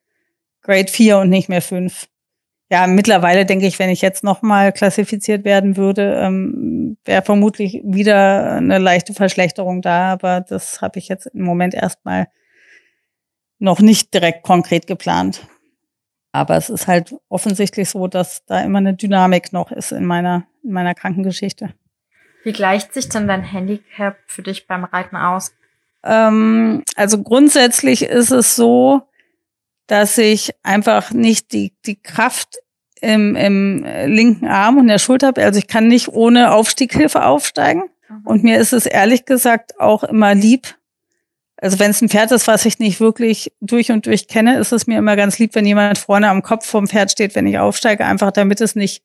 Grade 0.61 0.91
4 0.91 1.17
und 1.17 1.29
nicht 1.29 1.49
mehr 1.49 1.63
5 1.63 2.07
ja, 2.69 2.87
mittlerweile 2.87 3.45
denke 3.45 3.67
ich, 3.67 3.77
wenn 3.77 3.89
ich 3.89 4.01
jetzt 4.01 4.23
nochmal 4.23 4.71
klassifiziert 4.71 5.45
werden 5.45 5.77
würde, 5.77 6.15
ähm, 6.15 6.97
wäre 7.05 7.21
vermutlich 7.21 7.81
wieder 7.83 8.53
eine 8.53 8.79
leichte 8.79 9.13
Verschlechterung 9.13 9.81
da, 9.81 10.11
aber 10.13 10.41
das 10.41 10.81
habe 10.81 10.99
ich 10.99 11.07
jetzt 11.07 11.27
im 11.27 11.43
Moment 11.43 11.73
erstmal 11.73 12.27
noch 13.59 13.79
nicht 13.79 14.13
direkt 14.13 14.43
konkret 14.43 14.87
geplant. 14.87 15.47
Aber 16.31 16.57
es 16.57 16.69
ist 16.69 16.87
halt 16.87 17.15
offensichtlich 17.29 17.89
so, 17.89 18.07
dass 18.07 18.43
da 18.45 18.61
immer 18.61 18.79
eine 18.79 18.95
Dynamik 18.95 19.53
noch 19.53 19.71
ist 19.71 19.91
in 19.91 20.05
meiner, 20.05 20.47
in 20.63 20.71
meiner 20.71 20.95
Krankengeschichte. 20.95 21.73
Wie 22.43 22.53
gleicht 22.53 22.93
sich 22.93 23.07
denn 23.07 23.27
dein 23.27 23.43
Handicap 23.43 24.17
für 24.25 24.41
dich 24.41 24.67
beim 24.67 24.83
Reiten 24.83 25.15
aus? 25.15 25.53
Ähm, 26.03 26.83
also 26.95 27.21
grundsätzlich 27.21 28.03
ist 28.03 28.31
es 28.31 28.55
so, 28.55 29.03
dass 29.87 30.17
ich 30.17 30.51
einfach 30.63 31.11
nicht 31.11 31.51
die, 31.53 31.73
die 31.85 32.01
Kraft 32.01 32.57
im, 33.01 33.35
im 33.35 33.85
linken 34.05 34.47
Arm 34.47 34.77
und 34.77 34.87
der 34.87 34.99
Schulter 34.99 35.27
habe. 35.27 35.43
Also 35.43 35.59
ich 35.59 35.67
kann 35.67 35.87
nicht 35.87 36.09
ohne 36.09 36.53
Aufstieghilfe 36.53 37.25
aufsteigen. 37.25 37.83
Mhm. 38.09 38.21
Und 38.25 38.43
mir 38.43 38.59
ist 38.59 38.73
es 38.73 38.85
ehrlich 38.85 39.25
gesagt 39.25 39.79
auch 39.79 40.03
immer 40.03 40.33
lieb. 40.33 40.75
Also 41.57 41.79
wenn 41.79 41.91
es 41.91 42.01
ein 42.01 42.09
Pferd 42.09 42.31
ist, 42.31 42.47
was 42.47 42.65
ich 42.65 42.79
nicht 42.79 42.99
wirklich 42.99 43.51
durch 43.61 43.91
und 43.91 44.05
durch 44.05 44.27
kenne, 44.27 44.57
ist 44.57 44.71
es 44.71 44.87
mir 44.87 44.97
immer 44.97 45.15
ganz 45.15 45.37
lieb, 45.39 45.55
wenn 45.55 45.65
jemand 45.65 45.97
vorne 45.97 46.29
am 46.29 46.41
Kopf 46.41 46.65
vom 46.65 46.87
Pferd 46.87 47.11
steht, 47.11 47.35
wenn 47.35 47.47
ich 47.47 47.59
aufsteige, 47.59 48.05
einfach 48.05 48.31
damit 48.31 48.61
es 48.61 48.75
nicht 48.75 49.03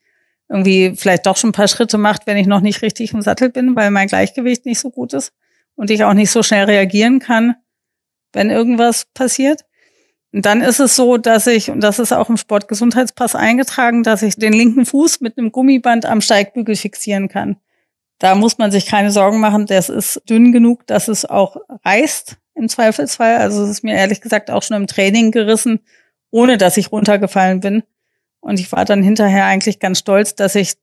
irgendwie 0.49 0.95
vielleicht 0.97 1.27
doch 1.27 1.37
schon 1.37 1.51
ein 1.51 1.53
paar 1.53 1.69
Schritte 1.69 1.99
macht, 1.99 2.27
wenn 2.27 2.37
ich 2.37 2.47
noch 2.47 2.61
nicht 2.61 2.83
richtig 2.83 3.13
im 3.13 3.23
Sattel 3.23 3.51
bin, 3.51 3.77
weil 3.77 3.91
mein 3.91 4.09
Gleichgewicht 4.09 4.65
nicht 4.65 4.81
so 4.81 4.91
gut 4.91 5.13
ist 5.13 5.33
und 5.77 5.91
ich 5.91 6.05
auch 6.05 6.15
nicht 6.15 6.31
so 6.31 6.43
schnell 6.43 6.65
reagieren 6.65 7.19
kann, 7.19 7.55
wenn 8.33 8.51
irgendwas 8.51 9.07
passiert. 9.15 9.65
Und 10.39 10.47
dann 10.47 10.61
ist 10.61 10.79
es 10.79 10.95
so, 10.95 11.17
dass 11.17 11.49
ich, 11.49 11.69
und 11.69 11.81
das 11.81 11.99
ist 11.99 12.13
auch 12.13 12.29
im 12.29 12.37
Sportgesundheitspass 12.37 13.35
eingetragen, 13.35 14.05
dass 14.05 14.23
ich 14.23 14.37
den 14.37 14.53
linken 14.53 14.87
Fuß 14.87 15.21
mit 15.21 15.37
einem 15.37 15.51
Gummiband 15.51 16.07
am 16.07 16.21
Steigbügel 16.21 16.77
fixieren 16.77 17.27
kann. 17.27 17.57
Da 18.21 18.37
muss 18.37 18.57
man 18.57 18.71
sich 18.71 18.87
keine 18.87 19.11
Sorgen 19.11 19.41
machen. 19.41 19.67
Das 19.67 19.89
ist 19.89 20.23
dünn 20.31 20.53
genug, 20.53 20.87
dass 20.87 21.09
es 21.09 21.25
auch 21.25 21.57
reißt 21.85 22.37
im 22.55 22.69
Zweifelsfall. 22.69 23.39
Also 23.39 23.65
es 23.65 23.71
ist 23.71 23.83
mir 23.83 23.97
ehrlich 23.97 24.21
gesagt 24.21 24.49
auch 24.53 24.63
schon 24.63 24.77
im 24.77 24.87
Training 24.87 25.33
gerissen, 25.33 25.81
ohne 26.31 26.57
dass 26.57 26.77
ich 26.77 26.93
runtergefallen 26.93 27.59
bin. 27.59 27.83
Und 28.39 28.61
ich 28.61 28.71
war 28.71 28.85
dann 28.85 29.03
hinterher 29.03 29.47
eigentlich 29.47 29.81
ganz 29.81 29.99
stolz, 29.99 30.37
dass 30.37 30.55
ich 30.55 30.75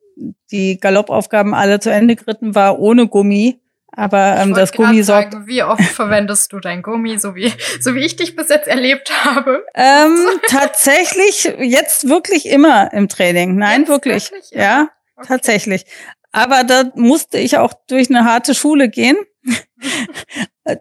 die 0.51 0.81
Galoppaufgaben 0.81 1.53
alle 1.53 1.79
zu 1.79 1.91
Ende 1.91 2.17
geritten 2.17 2.55
war 2.55 2.77
ohne 2.77 3.07
Gummi 3.07 3.61
aber 3.95 4.37
ähm, 4.37 4.53
das 4.53 4.73
Gummi 4.73 5.03
sorgt. 5.03 5.33
Sagen, 5.33 5.47
wie 5.47 5.63
oft 5.63 5.83
verwendest 5.83 6.51
du 6.51 6.59
dein 6.59 6.81
Gummi, 6.81 7.17
so 7.17 7.35
wie, 7.35 7.51
so 7.79 7.95
wie 7.95 8.05
ich 8.05 8.15
dich 8.15 8.35
bis 8.35 8.49
jetzt 8.49 8.67
erlebt 8.67 9.11
habe? 9.23 9.65
Ähm, 9.73 10.17
tatsächlich 10.49 11.51
jetzt 11.59 12.09
wirklich 12.09 12.47
immer 12.47 12.91
im 12.93 13.07
Training. 13.07 13.55
Nein, 13.55 13.81
jetzt 13.81 13.89
wirklich. 13.89 14.31
wirklich 14.31 14.51
ja, 14.51 14.89
okay. 15.15 15.27
tatsächlich. 15.27 15.85
Aber 16.31 16.63
da 16.63 16.91
musste 16.95 17.37
ich 17.37 17.57
auch 17.57 17.73
durch 17.87 18.09
eine 18.09 18.25
harte 18.25 18.53
Schule 18.53 18.89
gehen. 18.89 19.17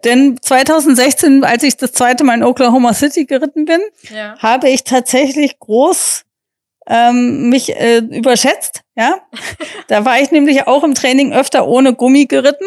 Denn 0.03 0.37
2016, 0.41 1.43
als 1.43 1.63
ich 1.63 1.77
das 1.77 1.93
zweite 1.93 2.23
Mal 2.23 2.33
in 2.35 2.43
Oklahoma 2.43 2.93
City 2.93 3.25
geritten 3.25 3.65
bin, 3.65 3.79
ja. 4.13 4.37
habe 4.39 4.69
ich 4.69 4.83
tatsächlich 4.83 5.59
groß 5.59 6.25
ähm, 6.87 7.49
mich 7.49 7.75
äh, 7.75 7.99
überschätzt. 7.99 8.81
Ja, 8.95 9.19
da 9.87 10.03
war 10.05 10.19
ich 10.19 10.31
nämlich 10.31 10.67
auch 10.67 10.83
im 10.83 10.95
Training 10.95 11.33
öfter 11.33 11.67
ohne 11.67 11.93
Gummi 11.93 12.25
geritten 12.25 12.65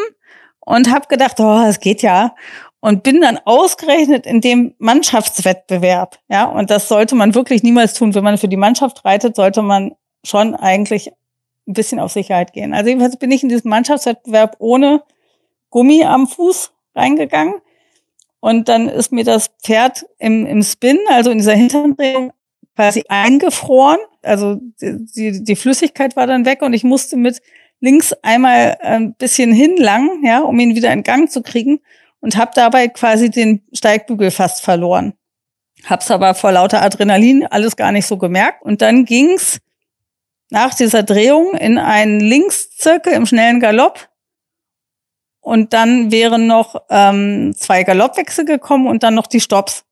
und 0.69 0.91
habe 0.91 1.07
gedacht, 1.09 1.41
oh, 1.41 1.65
es 1.67 1.81
geht 1.81 2.03
ja. 2.03 2.35
Und 2.81 3.03
bin 3.03 3.23
dann 3.23 3.39
ausgerechnet 3.45 4.27
in 4.27 4.43
dem 4.43 4.75
Mannschaftswettbewerb. 4.79 6.19
Ja, 6.29 6.45
und 6.45 6.71
das 6.71 6.89
sollte 6.89 7.15
man 7.15 7.35
wirklich 7.35 7.63
niemals 7.63 7.95
tun. 7.95 8.15
Wenn 8.15 8.23
man 8.23 8.37
für 8.37 8.49
die 8.49 8.59
Mannschaft 8.59 9.05
reitet, 9.05 9.35
sollte 9.35 9.63
man 9.63 9.93
schon 10.25 10.55
eigentlich 10.55 11.11
ein 11.67 11.73
bisschen 11.73 11.99
auf 11.99 12.13
Sicherheit 12.13 12.53
gehen. 12.53 12.75
Also 12.75 12.89
jedenfalls 12.89 13.17
bin 13.17 13.33
ich 13.33 13.43
in 13.43 13.49
diesem 13.49 13.71
Mannschaftswettbewerb 13.71 14.57
ohne 14.59 15.03
Gummi 15.71 16.05
am 16.05 16.27
Fuß 16.27 16.71
reingegangen. 16.95 17.55
Und 18.41 18.69
dann 18.69 18.89
ist 18.89 19.11
mir 19.11 19.25
das 19.25 19.49
Pferd 19.63 20.05
im, 20.19 20.45
im 20.45 20.63
Spin, 20.63 20.99
also 21.09 21.31
in 21.31 21.39
dieser 21.39 21.55
Hinterhandrehung, 21.55 22.33
quasi 22.77 23.05
eingefroren. 23.09 23.99
Also 24.23 24.61
die, 24.81 25.43
die 25.43 25.57
Flüssigkeit 25.57 26.15
war 26.15 26.27
dann 26.27 26.45
weg 26.45 26.61
und 26.61 26.75
ich 26.75 26.85
musste 26.85 27.17
mit 27.17 27.41
links 27.81 28.13
einmal 28.23 28.79
ein 28.81 29.15
bisschen 29.15 29.53
hinlang, 29.53 30.25
ja, 30.25 30.41
um 30.41 30.59
ihn 30.59 30.75
wieder 30.75 30.93
in 30.93 31.03
Gang 31.03 31.31
zu 31.31 31.43
kriegen 31.43 31.81
und 32.21 32.37
habe 32.37 32.51
dabei 32.55 32.89
quasi 32.89 33.31
den 33.31 33.63
Steigbügel 33.73 34.31
fast 34.31 34.63
verloren. 34.63 35.15
Hab's 35.85 36.11
aber 36.11 36.35
vor 36.35 36.53
lauter 36.53 36.83
Adrenalin 36.83 37.47
alles 37.47 37.77
gar 37.77 37.93
nicht 37.93 38.07
so 38.07 38.17
gemerkt 38.17 38.63
und 38.63 38.83
dann 38.83 39.05
ging's 39.05 39.61
nach 40.51 40.75
dieser 40.75 41.03
Drehung 41.03 41.55
in 41.55 41.79
einen 41.79 42.21
Linkszirkel 42.21 43.13
im 43.13 43.27
schnellen 43.27 43.61
Galopp 43.61 44.09
Und 45.41 45.73
dann 45.73 46.11
wären 46.11 46.47
noch 46.47 46.83
ähm, 46.91 47.55
zwei 47.57 47.85
Galoppwechsel 47.85 48.45
gekommen 48.45 48.87
und 48.87 49.03
dann 49.03 49.15
noch 49.15 49.27
die 49.27 49.41
Stops. 49.41 49.85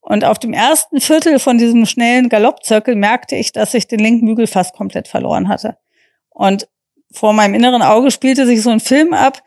Und 0.00 0.24
auf 0.24 0.38
dem 0.38 0.52
ersten 0.52 1.00
Viertel 1.00 1.38
von 1.38 1.58
diesem 1.58 1.86
schnellen 1.86 2.28
Galoppzirkel 2.28 2.94
merkte 2.94 3.36
ich, 3.36 3.52
dass 3.52 3.74
ich 3.74 3.88
den 3.88 4.00
linken 4.00 4.26
Bügel 4.26 4.46
fast 4.46 4.74
komplett 4.74 5.08
verloren 5.08 5.48
hatte. 5.48 5.78
Und 6.30 6.68
vor 7.14 7.32
meinem 7.32 7.54
inneren 7.54 7.82
Auge 7.82 8.10
spielte 8.10 8.46
sich 8.46 8.62
so 8.62 8.70
ein 8.70 8.80
Film 8.80 9.14
ab. 9.14 9.42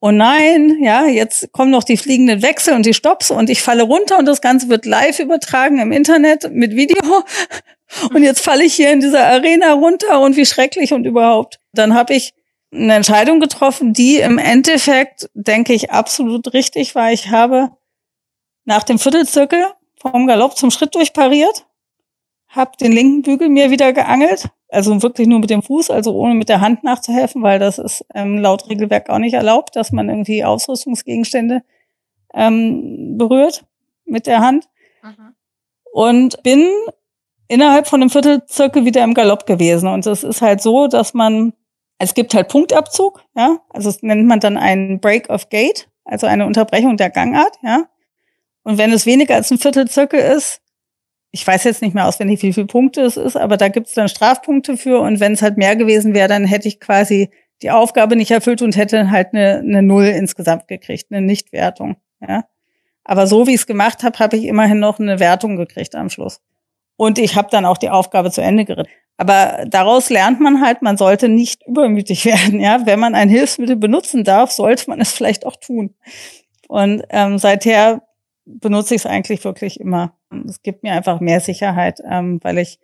Oh 0.00 0.10
nein, 0.10 0.78
ja, 0.82 1.06
jetzt 1.06 1.52
kommen 1.52 1.70
noch 1.70 1.84
die 1.84 1.96
fliegenden 1.96 2.42
Wechsel 2.42 2.74
und 2.74 2.84
die 2.84 2.92
Stops 2.92 3.30
und 3.30 3.48
ich 3.48 3.62
falle 3.62 3.84
runter 3.84 4.18
und 4.18 4.26
das 4.26 4.40
Ganze 4.40 4.68
wird 4.68 4.84
live 4.84 5.20
übertragen 5.20 5.78
im 5.78 5.92
Internet 5.92 6.50
mit 6.52 6.74
Video. 6.74 7.22
Und 8.12 8.22
jetzt 8.22 8.40
falle 8.40 8.64
ich 8.64 8.74
hier 8.74 8.90
in 8.90 9.00
dieser 9.00 9.26
Arena 9.26 9.74
runter 9.74 10.20
und 10.20 10.36
wie 10.36 10.46
schrecklich 10.46 10.92
und 10.92 11.04
überhaupt. 11.04 11.60
Dann 11.72 11.94
habe 11.94 12.14
ich 12.14 12.32
eine 12.72 12.94
Entscheidung 12.94 13.38
getroffen, 13.38 13.92
die 13.92 14.16
im 14.16 14.38
Endeffekt, 14.38 15.28
denke 15.34 15.74
ich, 15.74 15.90
absolut 15.90 16.52
richtig 16.54 16.94
war. 16.94 17.12
Ich 17.12 17.28
habe 17.28 17.70
nach 18.64 18.82
dem 18.82 18.98
Viertelzirkel 18.98 19.66
vom 20.00 20.26
Galopp 20.26 20.56
zum 20.56 20.70
Schritt 20.70 20.94
durchpariert, 20.94 21.66
habe 22.52 22.76
den 22.76 22.92
linken 22.92 23.22
Bügel 23.22 23.48
mir 23.48 23.70
wieder 23.70 23.92
geangelt, 23.92 24.50
also 24.68 25.02
wirklich 25.02 25.26
nur 25.26 25.40
mit 25.40 25.50
dem 25.50 25.62
Fuß, 25.62 25.90
also 25.90 26.14
ohne 26.14 26.34
mit 26.34 26.48
der 26.48 26.60
Hand 26.60 26.84
nachzuhelfen, 26.84 27.42
weil 27.42 27.58
das 27.58 27.78
ist 27.78 28.04
ähm, 28.14 28.38
laut 28.38 28.68
Regelwerk 28.68 29.08
auch 29.10 29.18
nicht 29.18 29.34
erlaubt, 29.34 29.74
dass 29.74 29.90
man 29.90 30.08
irgendwie 30.08 30.44
Ausrüstungsgegenstände 30.44 31.62
ähm, 32.34 33.16
berührt 33.16 33.64
mit 34.04 34.26
der 34.26 34.40
Hand. 34.40 34.68
Mhm. 35.02 35.34
Und 35.92 36.42
bin 36.42 36.68
innerhalb 37.48 37.86
von 37.86 38.00
einem 38.00 38.10
Viertelzirkel 38.10 38.84
wieder 38.84 39.04
im 39.04 39.12
Galopp 39.14 39.46
gewesen. 39.46 39.88
Und 39.88 40.06
es 40.06 40.24
ist 40.24 40.40
halt 40.40 40.62
so, 40.62 40.86
dass 40.86 41.12
man, 41.12 41.52
es 41.98 42.14
gibt 42.14 42.32
halt 42.32 42.48
Punktabzug, 42.48 43.22
ja, 43.34 43.58
also 43.70 43.90
das 43.90 44.02
nennt 44.02 44.26
man 44.26 44.40
dann 44.40 44.56
einen 44.56 45.00
Break 45.00 45.28
of 45.28 45.50
Gate, 45.50 45.88
also 46.04 46.26
eine 46.26 46.46
Unterbrechung 46.46 46.96
der 46.96 47.10
Gangart, 47.10 47.56
ja. 47.62 47.84
Und 48.64 48.78
wenn 48.78 48.92
es 48.92 49.06
weniger 49.06 49.34
als 49.34 49.50
ein 49.50 49.58
Viertelzirkel 49.58 50.20
ist, 50.20 50.61
ich 51.32 51.46
weiß 51.46 51.64
jetzt 51.64 51.80
nicht 51.80 51.94
mehr 51.94 52.06
auswendig, 52.06 52.42
wie 52.42 52.52
viele 52.52 52.66
Punkte 52.66 53.00
es 53.00 53.16
ist, 53.16 53.36
aber 53.36 53.56
da 53.56 53.68
gibt 53.68 53.88
es 53.88 53.94
dann 53.94 54.08
Strafpunkte 54.08 54.76
für. 54.76 55.00
Und 55.00 55.18
wenn 55.18 55.32
es 55.32 55.42
halt 55.42 55.56
mehr 55.56 55.76
gewesen 55.76 56.14
wäre, 56.14 56.28
dann 56.28 56.44
hätte 56.44 56.68
ich 56.68 56.78
quasi 56.78 57.30
die 57.62 57.70
Aufgabe 57.70 58.16
nicht 58.16 58.30
erfüllt 58.30 58.60
und 58.60 58.76
hätte 58.76 59.10
halt 59.10 59.32
eine, 59.32 59.58
eine 59.58 59.82
Null 59.82 60.04
insgesamt 60.04 60.68
gekriegt, 60.68 61.06
eine 61.10 61.24
Nichtwertung. 61.24 61.96
Ja. 62.20 62.44
Aber 63.04 63.26
so 63.26 63.46
wie 63.46 63.54
ich 63.54 63.60
es 63.60 63.66
gemacht 63.66 64.02
habe, 64.02 64.18
habe 64.18 64.36
ich 64.36 64.44
immerhin 64.44 64.78
noch 64.78 65.00
eine 65.00 65.20
Wertung 65.20 65.56
gekriegt 65.56 65.94
am 65.94 66.10
Schluss. 66.10 66.40
Und 66.96 67.18
ich 67.18 67.34
habe 67.34 67.48
dann 67.50 67.64
auch 67.64 67.78
die 67.78 67.90
Aufgabe 67.90 68.30
zu 68.30 68.42
Ende 68.42 68.66
geritten. 68.66 68.90
Aber 69.16 69.64
daraus 69.66 70.10
lernt 70.10 70.40
man 70.40 70.60
halt, 70.60 70.82
man 70.82 70.98
sollte 70.98 71.28
nicht 71.28 71.66
übermütig 71.66 72.24
werden. 72.26 72.60
Ja, 72.60 72.84
wenn 72.84 73.00
man 73.00 73.14
ein 73.14 73.30
Hilfsmittel 73.30 73.76
benutzen 73.76 74.22
darf, 74.22 74.50
sollte 74.50 74.90
man 74.90 75.00
es 75.00 75.12
vielleicht 75.12 75.46
auch 75.46 75.56
tun. 75.56 75.94
Und 76.68 77.04
ähm, 77.08 77.38
seither 77.38 78.02
benutze 78.44 78.94
ich 78.94 79.02
es 79.02 79.06
eigentlich 79.06 79.44
wirklich 79.44 79.80
immer. 79.80 80.16
Es 80.46 80.62
gibt 80.62 80.82
mir 80.82 80.92
einfach 80.92 81.20
mehr 81.20 81.40
Sicherheit, 81.40 82.00
ähm, 82.08 82.40
weil 82.42 82.58
ich 82.58 82.78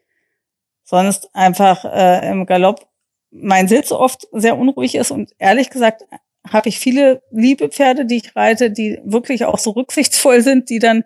sonst 0.84 1.34
einfach 1.34 1.84
äh, 1.84 2.28
im 2.30 2.46
Galopp 2.46 2.88
mein 3.30 3.68
Sitz 3.68 3.92
oft 3.92 4.26
sehr 4.32 4.56
unruhig 4.56 4.94
ist 4.94 5.10
und 5.10 5.32
ehrlich 5.38 5.70
gesagt 5.70 6.04
habe 6.48 6.68
ich 6.68 6.78
viele 6.78 7.22
liebe 7.30 7.68
Pferde, 7.68 8.06
die 8.06 8.16
ich 8.16 8.34
reite, 8.34 8.70
die 8.70 9.00
wirklich 9.04 9.44
auch 9.44 9.58
so 9.58 9.70
rücksichtsvoll 9.70 10.40
sind, 10.40 10.70
die 10.70 10.78
dann 10.78 11.04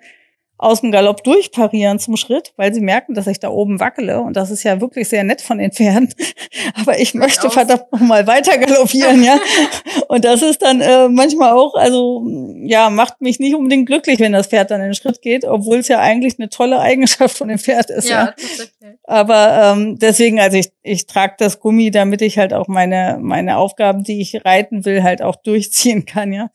aus 0.58 0.80
dem 0.80 0.92
Galopp 0.92 1.24
durchparieren 1.24 1.98
zum 1.98 2.16
Schritt, 2.16 2.52
weil 2.56 2.72
sie 2.72 2.80
merken, 2.80 3.14
dass 3.14 3.26
ich 3.26 3.40
da 3.40 3.48
oben 3.48 3.80
wackele. 3.80 4.20
Und 4.20 4.36
das 4.36 4.50
ist 4.50 4.62
ja 4.62 4.80
wirklich 4.80 5.08
sehr 5.08 5.24
nett 5.24 5.42
von 5.42 5.58
den 5.58 5.72
Pferden. 5.72 6.14
Aber 6.80 7.00
ich 7.00 7.14
möchte 7.14 7.50
verdammt 7.50 7.90
noch 7.90 8.00
mal 8.00 8.26
weiter 8.28 8.56
galoppieren, 8.58 9.24
ja. 9.24 9.38
Und 10.08 10.24
das 10.24 10.40
ist 10.42 10.62
dann 10.62 10.80
äh, 10.80 11.08
manchmal 11.08 11.52
auch, 11.52 11.74
also 11.74 12.24
ja, 12.64 12.90
macht 12.90 13.20
mich 13.20 13.40
nicht 13.40 13.56
unbedingt 13.56 13.86
glücklich, 13.86 14.20
wenn 14.20 14.32
das 14.32 14.46
Pferd 14.46 14.70
dann 14.70 14.80
in 14.80 14.88
den 14.88 14.94
Schritt 14.94 15.20
geht, 15.20 15.44
obwohl 15.44 15.78
es 15.78 15.88
ja 15.88 15.98
eigentlich 15.98 16.38
eine 16.38 16.48
tolle 16.48 16.78
Eigenschaft 16.78 17.36
von 17.36 17.48
dem 17.48 17.58
Pferd 17.58 17.90
ist. 17.90 18.08
Ja, 18.08 18.26
ja. 18.26 18.34
Okay. 18.34 18.98
Aber 19.04 19.74
ähm, 19.74 19.98
deswegen, 19.98 20.38
also 20.38 20.58
ich, 20.58 20.70
ich 20.82 21.06
trage 21.06 21.34
das 21.38 21.58
Gummi, 21.58 21.90
damit 21.90 22.22
ich 22.22 22.38
halt 22.38 22.54
auch 22.54 22.68
meine, 22.68 23.18
meine 23.20 23.56
Aufgaben, 23.56 24.04
die 24.04 24.20
ich 24.20 24.44
reiten 24.44 24.84
will, 24.84 25.02
halt 25.02 25.22
auch 25.22 25.36
durchziehen 25.36 26.04
kann, 26.04 26.32
ja. 26.32 26.50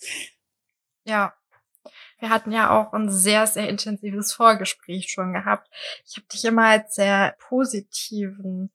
Ja, 1.06 1.34
wir 2.20 2.30
hatten 2.30 2.52
ja 2.52 2.70
auch 2.72 2.94
ein 2.94 3.10
sehr, 3.10 3.48
sehr 3.48 3.70
intensives 3.70 4.34
Vorgespräch 4.34 5.10
schon 5.10 5.34
gehabt. 5.34 5.70
Ich 6.06 6.18
habe 6.18 6.28
dich 6.28 6.46
immer 6.46 6.66
als 6.66 6.96
sehr 6.96 7.36
positiven 7.40 8.72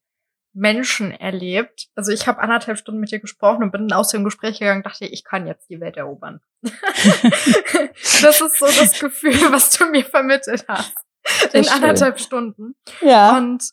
Menschen 0.54 1.12
erlebt. 1.12 1.88
Also 1.94 2.12
ich 2.12 2.26
habe 2.26 2.40
anderthalb 2.40 2.78
Stunden 2.78 3.00
mit 3.00 3.10
dir 3.10 3.20
gesprochen 3.20 3.62
und 3.62 3.72
bin 3.72 3.92
aus 3.92 4.08
dem 4.08 4.22
Gespräch 4.22 4.58
gegangen 4.58 4.80
und 4.80 4.86
dachte, 4.86 5.06
ich 5.06 5.24
kann 5.24 5.46
jetzt 5.46 5.68
die 5.70 5.80
Welt 5.80 5.96
erobern. 5.96 6.40
das 6.62 8.40
ist 8.40 8.58
so 8.58 8.66
das 8.66 9.00
Gefühl, 9.00 9.50
was 9.50 9.70
du 9.76 9.86
mir 9.86 10.04
vermittelt 10.04 10.66
hast. 10.68 10.94
in 11.52 11.68
anderthalb 11.68 12.20
Stunden. 12.20 12.74
Ja. 13.00 13.36
Und 13.36 13.64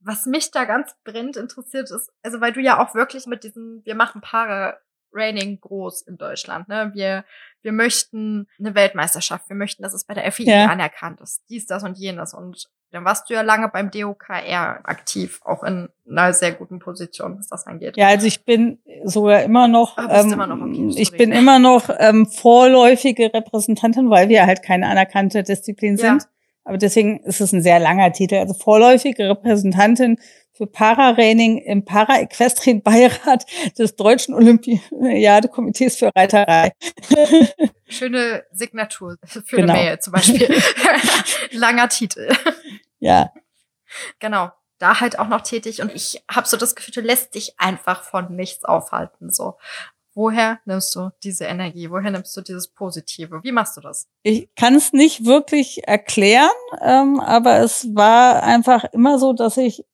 was 0.00 0.26
mich 0.26 0.50
da 0.50 0.66
ganz 0.66 0.94
brennend 1.04 1.36
interessiert 1.36 1.90
ist, 1.90 2.12
also 2.22 2.40
weil 2.40 2.52
du 2.52 2.60
ja 2.60 2.78
auch 2.78 2.94
wirklich 2.94 3.26
mit 3.26 3.42
diesem, 3.42 3.80
wir 3.84 3.94
machen 3.94 4.20
Paare 4.20 4.78
Raining 5.14 5.60
groß 5.60 6.02
in 6.02 6.18
Deutschland. 6.18 6.68
Ne? 6.68 6.90
Wir, 6.94 7.24
wir 7.64 7.72
möchten 7.72 8.46
eine 8.58 8.74
Weltmeisterschaft, 8.74 9.48
wir 9.48 9.56
möchten, 9.56 9.82
dass 9.82 9.94
es 9.94 10.04
bei 10.04 10.14
der 10.14 10.30
FIA 10.30 10.64
ja. 10.64 10.66
anerkannt 10.66 11.20
ist. 11.20 11.42
Dies, 11.48 11.66
das 11.66 11.82
und 11.82 11.98
jenes. 11.98 12.34
Und 12.34 12.68
dann 12.92 13.04
warst 13.04 13.28
du 13.28 13.34
ja 13.34 13.40
lange 13.40 13.68
beim 13.68 13.90
DOKR 13.90 14.80
aktiv, 14.84 15.40
auch 15.44 15.64
in 15.64 15.88
einer 16.08 16.32
sehr 16.32 16.52
guten 16.52 16.78
Position, 16.78 17.38
was 17.38 17.48
das 17.48 17.66
angeht. 17.66 17.96
Ja, 17.96 18.08
also 18.08 18.26
ich 18.26 18.44
bin 18.44 18.78
sogar 19.04 19.42
immer 19.42 19.66
noch, 19.66 19.98
ah, 19.98 20.20
ähm, 20.20 20.32
immer 20.32 20.46
noch 20.46 20.60
okay, 20.60 20.92
ich 20.96 21.10
bin 21.10 21.32
immer 21.32 21.58
noch 21.58 21.88
ähm, 21.98 22.26
vorläufige 22.26 23.32
Repräsentantin, 23.32 24.10
weil 24.10 24.28
wir 24.28 24.46
halt 24.46 24.62
keine 24.62 24.86
anerkannte 24.86 25.42
Disziplin 25.42 25.96
sind. 25.96 26.22
Ja. 26.22 26.28
Aber 26.64 26.78
deswegen 26.78 27.20
ist 27.20 27.40
es 27.40 27.52
ein 27.52 27.62
sehr 27.62 27.78
langer 27.78 28.12
Titel. 28.12 28.36
Also 28.36 28.54
vorläufige 28.54 29.28
Repräsentantin 29.28 30.18
für 30.54 30.66
Para-Raining 30.66 31.58
im 31.58 31.84
Para-Equestrien-Beirat 31.84 33.44
des 33.78 33.96
Deutschen 33.96 34.34
Olympiadekomitees 34.34 35.96
für 35.96 36.10
Reiterei. 36.14 36.72
Schöne 37.88 38.44
Signatur 38.52 39.16
für 39.24 39.42
genau. 39.56 39.72
eine 39.72 39.82
Mail 39.82 39.98
zum 39.98 40.12
Beispiel. 40.12 40.48
Langer 41.50 41.88
Titel. 41.88 42.32
Ja. 43.00 43.32
Genau. 44.20 44.50
Da 44.78 45.00
halt 45.00 45.18
auch 45.18 45.28
noch 45.28 45.42
tätig 45.42 45.80
und 45.82 45.94
ich 45.94 46.22
habe 46.28 46.48
so 46.48 46.56
das 46.56 46.74
Gefühl, 46.74 46.94
du 46.94 47.00
lässt 47.00 47.34
dich 47.34 47.58
einfach 47.58 48.02
von 48.02 48.34
nichts 48.34 48.64
aufhalten. 48.64 49.30
So, 49.30 49.56
woher 50.14 50.58
nimmst 50.64 50.94
du 50.96 51.10
diese 51.22 51.44
Energie? 51.44 51.90
Woher 51.90 52.10
nimmst 52.10 52.36
du 52.36 52.40
dieses 52.40 52.68
Positive? 52.68 53.40
Wie 53.42 53.52
machst 53.52 53.76
du 53.76 53.80
das? 53.80 54.08
Ich 54.24 54.48
kann 54.56 54.74
es 54.74 54.92
nicht 54.92 55.24
wirklich 55.24 55.86
erklären, 55.86 56.50
ähm, 56.82 57.20
aber 57.20 57.60
es 57.60 57.94
war 57.94 58.42
einfach 58.42 58.84
immer 58.92 59.18
so, 59.18 59.32
dass 59.32 59.56
ich 59.56 59.84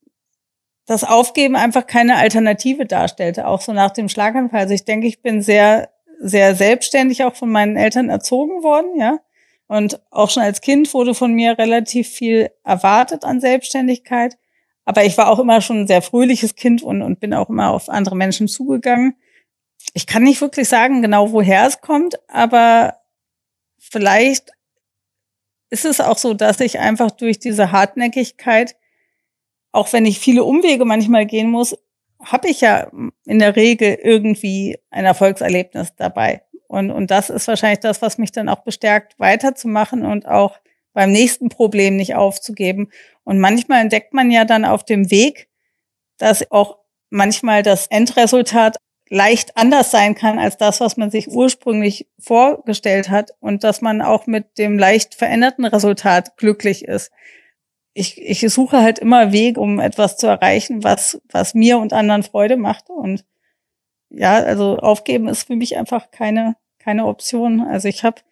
das 0.91 1.05
Aufgeben 1.05 1.55
einfach 1.55 1.87
keine 1.87 2.17
Alternative 2.17 2.85
darstellte, 2.85 3.47
auch 3.47 3.61
so 3.61 3.73
nach 3.73 3.93
dem 3.93 4.09
Schlaganfall. 4.09 4.63
Also 4.63 4.75
ich 4.75 4.85
denke, 4.85 5.07
ich 5.07 5.23
bin 5.23 5.41
sehr, 5.41 5.89
sehr 6.19 6.57
selbstständig 6.57 7.23
auch 7.23 7.37
von 7.37 7.49
meinen 7.49 7.77
Eltern 7.77 8.09
erzogen 8.11 8.65
worden, 8.65 8.99
ja. 8.99 9.21
Und 9.69 10.01
auch 10.11 10.31
schon 10.31 10.43
als 10.43 10.61
Kind 10.61 10.93
wurde 10.93 11.15
von 11.15 11.33
mir 11.33 11.57
relativ 11.57 12.09
viel 12.09 12.51
erwartet 12.65 13.25
an 13.25 13.41
Selbstständigkeit. 13.41 14.37
Aber 14.85 15.05
ich 15.05 15.17
war 15.17 15.29
auch 15.29 15.39
immer 15.39 15.61
schon 15.61 15.83
ein 15.83 15.87
sehr 15.87 16.03
fröhliches 16.03 16.57
Kind 16.57 16.83
und, 16.83 17.03
und 17.03 17.21
bin 17.21 17.35
auch 17.35 17.49
immer 17.49 17.71
auf 17.71 17.89
andere 17.89 18.17
Menschen 18.17 18.49
zugegangen. 18.49 19.15
Ich 19.95 20.09
kann 20.09 20.25
nicht 20.25 20.41
wirklich 20.41 20.69
sagen, 20.69 21.03
genau 21.03 21.31
woher 21.31 21.69
es 21.69 21.81
kommt, 21.83 22.19
aber 22.29 22.97
vielleicht 23.79 24.51
ist 25.71 25.85
es 25.85 26.01
auch 26.01 26.19
so, 26.19 26.35
dass 26.35 26.59
ich 26.59 26.81
einfach 26.81 27.13
durch 27.13 27.39
diese 27.39 27.71
Hartnäckigkeit 27.71 28.75
auch 29.73 29.93
wenn 29.93 30.07
ich 30.07 30.19
viele 30.19 30.45
Umwege 30.45 30.85
manchmal 30.85 31.27
gehen 31.27 31.51
muss, 31.51 31.77
habe 32.23 32.49
ich 32.49 32.61
ja 32.61 32.91
in 33.25 33.39
der 33.39 33.57
Regel 33.57 33.99
irgendwie 34.03 34.79
ein 34.91 35.05
Erfolgserlebnis 35.05 35.95
dabei. 35.97 36.43
Und, 36.69 36.91
und 36.91 37.11
das 37.11 37.31
ist 37.31 37.49
wahrscheinlich 37.49 37.81
das, 37.81 38.03
was 38.03 38.19
mich 38.19 38.33
dann 38.33 38.49
auch 38.49 38.61
bestärkt, 38.61 39.19
weiterzumachen 39.19 40.05
und 40.05 40.27
auch 40.27 40.59
beim 40.93 41.13
nächsten 41.13 41.49
Problem 41.49 41.97
nicht 41.97 42.15
aufzugeben. 42.15 42.91
Und 43.25 43.39
manchmal 43.39 43.81
entdeckt 43.81 44.13
man 44.13 44.31
ja 44.31 44.45
dann 44.45 44.65
auf 44.65 44.85
dem 44.85 45.11
Weg, 45.11 45.49
dass 46.19 46.51
auch 46.51 46.79
manchmal 47.09 47.63
das 47.63 47.87
Endresultat 47.87 48.77
leicht 49.09 49.57
anders 49.57 49.91
sein 49.91 50.15
kann 50.15 50.39
als 50.39 50.57
das, 50.57 50.81
was 50.81 50.97
man 50.97 51.11
sich 51.11 51.29
ursprünglich 51.29 52.09
vorgestellt 52.21 53.09
hat 53.09 53.33
und 53.41 53.65
dass 53.65 53.81
man 53.81 54.03
auch 54.03 54.27
mit 54.27 54.57
dem 54.59 54.79
leicht 54.79 55.17
veränderten 55.17 55.65
Resultat 55.65 56.37
glücklich 56.37 56.85
ist 56.85 57.11
ich, 58.01 58.21
ich 58.21 58.41
suche 58.53 58.81
halt 58.81 58.99
immer 58.99 59.31
Wege, 59.31 59.61
um 59.61 59.79
etwas 59.79 60.17
zu 60.17 60.27
erreichen, 60.27 60.83
was, 60.83 61.21
was 61.31 61.55
mir 61.55 61.79
und 61.79 61.93
anderen 61.93 62.23
Freude 62.23 62.57
macht. 62.57 62.89
Und 62.89 63.25
ja, 64.09 64.35
also 64.35 64.79
aufgeben 64.79 65.29
ist 65.29 65.47
für 65.47 65.55
mich 65.55 65.77
einfach 65.77 66.11
keine, 66.11 66.57
keine 66.79 67.07
Option. 67.07 67.61
Also 67.61 67.89
ich 67.89 68.03
habe 68.03 68.23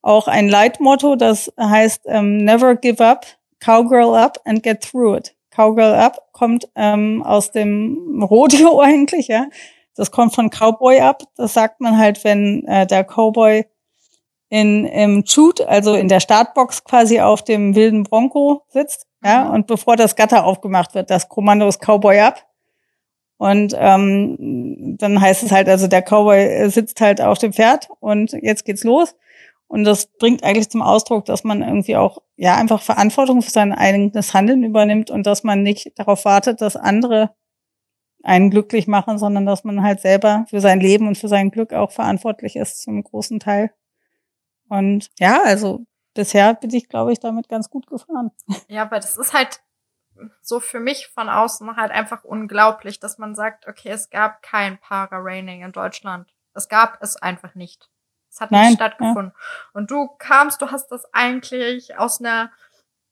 auch 0.00 0.28
ein 0.28 0.48
Leitmotto, 0.48 1.16
das 1.16 1.52
heißt 1.58 2.02
ähm, 2.06 2.38
Never 2.38 2.76
give 2.76 3.04
up, 3.04 3.26
Cowgirl 3.58 4.14
up 4.14 4.40
and 4.44 4.62
get 4.62 4.80
through 4.80 5.16
it. 5.16 5.34
Cowgirl 5.50 5.94
up 5.94 6.32
kommt 6.32 6.68
ähm, 6.76 7.22
aus 7.24 7.50
dem 7.50 8.22
Rodeo 8.30 8.80
eigentlich, 8.80 9.28
ja. 9.28 9.46
Das 9.96 10.10
kommt 10.10 10.34
von 10.34 10.50
Cowboy 10.50 11.00
ab. 11.00 11.22
Das 11.36 11.54
sagt 11.54 11.80
man 11.80 11.98
halt, 11.98 12.22
wenn 12.22 12.64
äh, 12.66 12.86
der 12.86 13.02
Cowboy 13.02 13.64
in 14.48 14.84
im 14.86 15.24
Shoot, 15.26 15.60
also 15.60 15.94
in 15.94 16.08
der 16.08 16.20
Startbox 16.20 16.84
quasi 16.84 17.20
auf 17.20 17.42
dem 17.42 17.74
wilden 17.74 18.04
Bronco 18.04 18.62
sitzt. 18.68 19.06
Ja, 19.24 19.44
mhm. 19.44 19.54
und 19.54 19.66
bevor 19.66 19.96
das 19.96 20.16
Gatter 20.16 20.44
aufgemacht 20.44 20.94
wird, 20.94 21.10
das 21.10 21.28
Kommando 21.28 21.66
ist 21.68 21.80
Cowboy 21.80 22.20
ab. 22.20 22.46
Und 23.38 23.74
ähm, 23.78 24.96
dann 24.98 25.20
heißt 25.20 25.42
es 25.42 25.52
halt, 25.52 25.68
also 25.68 25.88
der 25.88 26.02
Cowboy 26.02 26.70
sitzt 26.70 27.00
halt 27.00 27.20
auf 27.20 27.38
dem 27.38 27.52
Pferd 27.52 27.88
und 28.00 28.32
jetzt 28.32 28.64
geht's 28.64 28.84
los. 28.84 29.14
Und 29.68 29.84
das 29.84 30.06
bringt 30.06 30.44
eigentlich 30.44 30.70
zum 30.70 30.80
Ausdruck, 30.80 31.24
dass 31.24 31.44
man 31.44 31.60
irgendwie 31.62 31.96
auch 31.96 32.22
ja 32.36 32.56
einfach 32.56 32.82
Verantwortung 32.82 33.42
für 33.42 33.50
sein 33.50 33.72
eigenes 33.72 34.32
Handeln 34.32 34.62
übernimmt 34.62 35.10
und 35.10 35.26
dass 35.26 35.42
man 35.44 35.62
nicht 35.62 35.98
darauf 35.98 36.24
wartet, 36.24 36.60
dass 36.60 36.76
andere 36.76 37.30
einen 38.22 38.50
glücklich 38.50 38.86
machen, 38.86 39.18
sondern 39.18 39.44
dass 39.46 39.64
man 39.64 39.82
halt 39.82 40.00
selber 40.00 40.46
für 40.48 40.60
sein 40.60 40.80
Leben 40.80 41.06
und 41.08 41.18
für 41.18 41.28
sein 41.28 41.50
Glück 41.50 41.72
auch 41.72 41.90
verantwortlich 41.90 42.56
ist 42.56 42.82
zum 42.82 43.02
großen 43.02 43.40
Teil. 43.40 43.70
Und 44.68 45.08
ja, 45.18 45.42
also 45.44 45.86
bisher 46.14 46.54
bin 46.54 46.72
ich, 46.74 46.88
glaube 46.88 47.12
ich, 47.12 47.20
damit 47.20 47.48
ganz 47.48 47.70
gut 47.70 47.86
gefahren. 47.86 48.30
Ja, 48.68 48.82
aber 48.82 48.96
das 48.96 49.16
ist 49.16 49.32
halt 49.32 49.60
so 50.40 50.60
für 50.60 50.80
mich 50.80 51.08
von 51.08 51.28
außen 51.28 51.76
halt 51.76 51.92
einfach 51.92 52.24
unglaublich, 52.24 53.00
dass 53.00 53.18
man 53.18 53.34
sagt, 53.34 53.68
okay, 53.68 53.90
es 53.90 54.08
gab 54.08 54.42
kein 54.42 54.78
Para-Raining 54.78 55.62
in 55.62 55.72
Deutschland. 55.72 56.32
Es 56.54 56.68
gab 56.68 57.02
es 57.02 57.16
einfach 57.16 57.54
nicht. 57.54 57.90
Es 58.30 58.40
hat 58.40 58.50
Nein, 58.50 58.68
nicht 58.68 58.76
stattgefunden. 58.76 59.32
Ja. 59.34 59.70
Und 59.74 59.90
du 59.90 60.08
kamst, 60.18 60.62
du 60.62 60.70
hast 60.70 60.88
das 60.88 61.04
eigentlich 61.12 61.98
aus 61.98 62.20
einer 62.20 62.50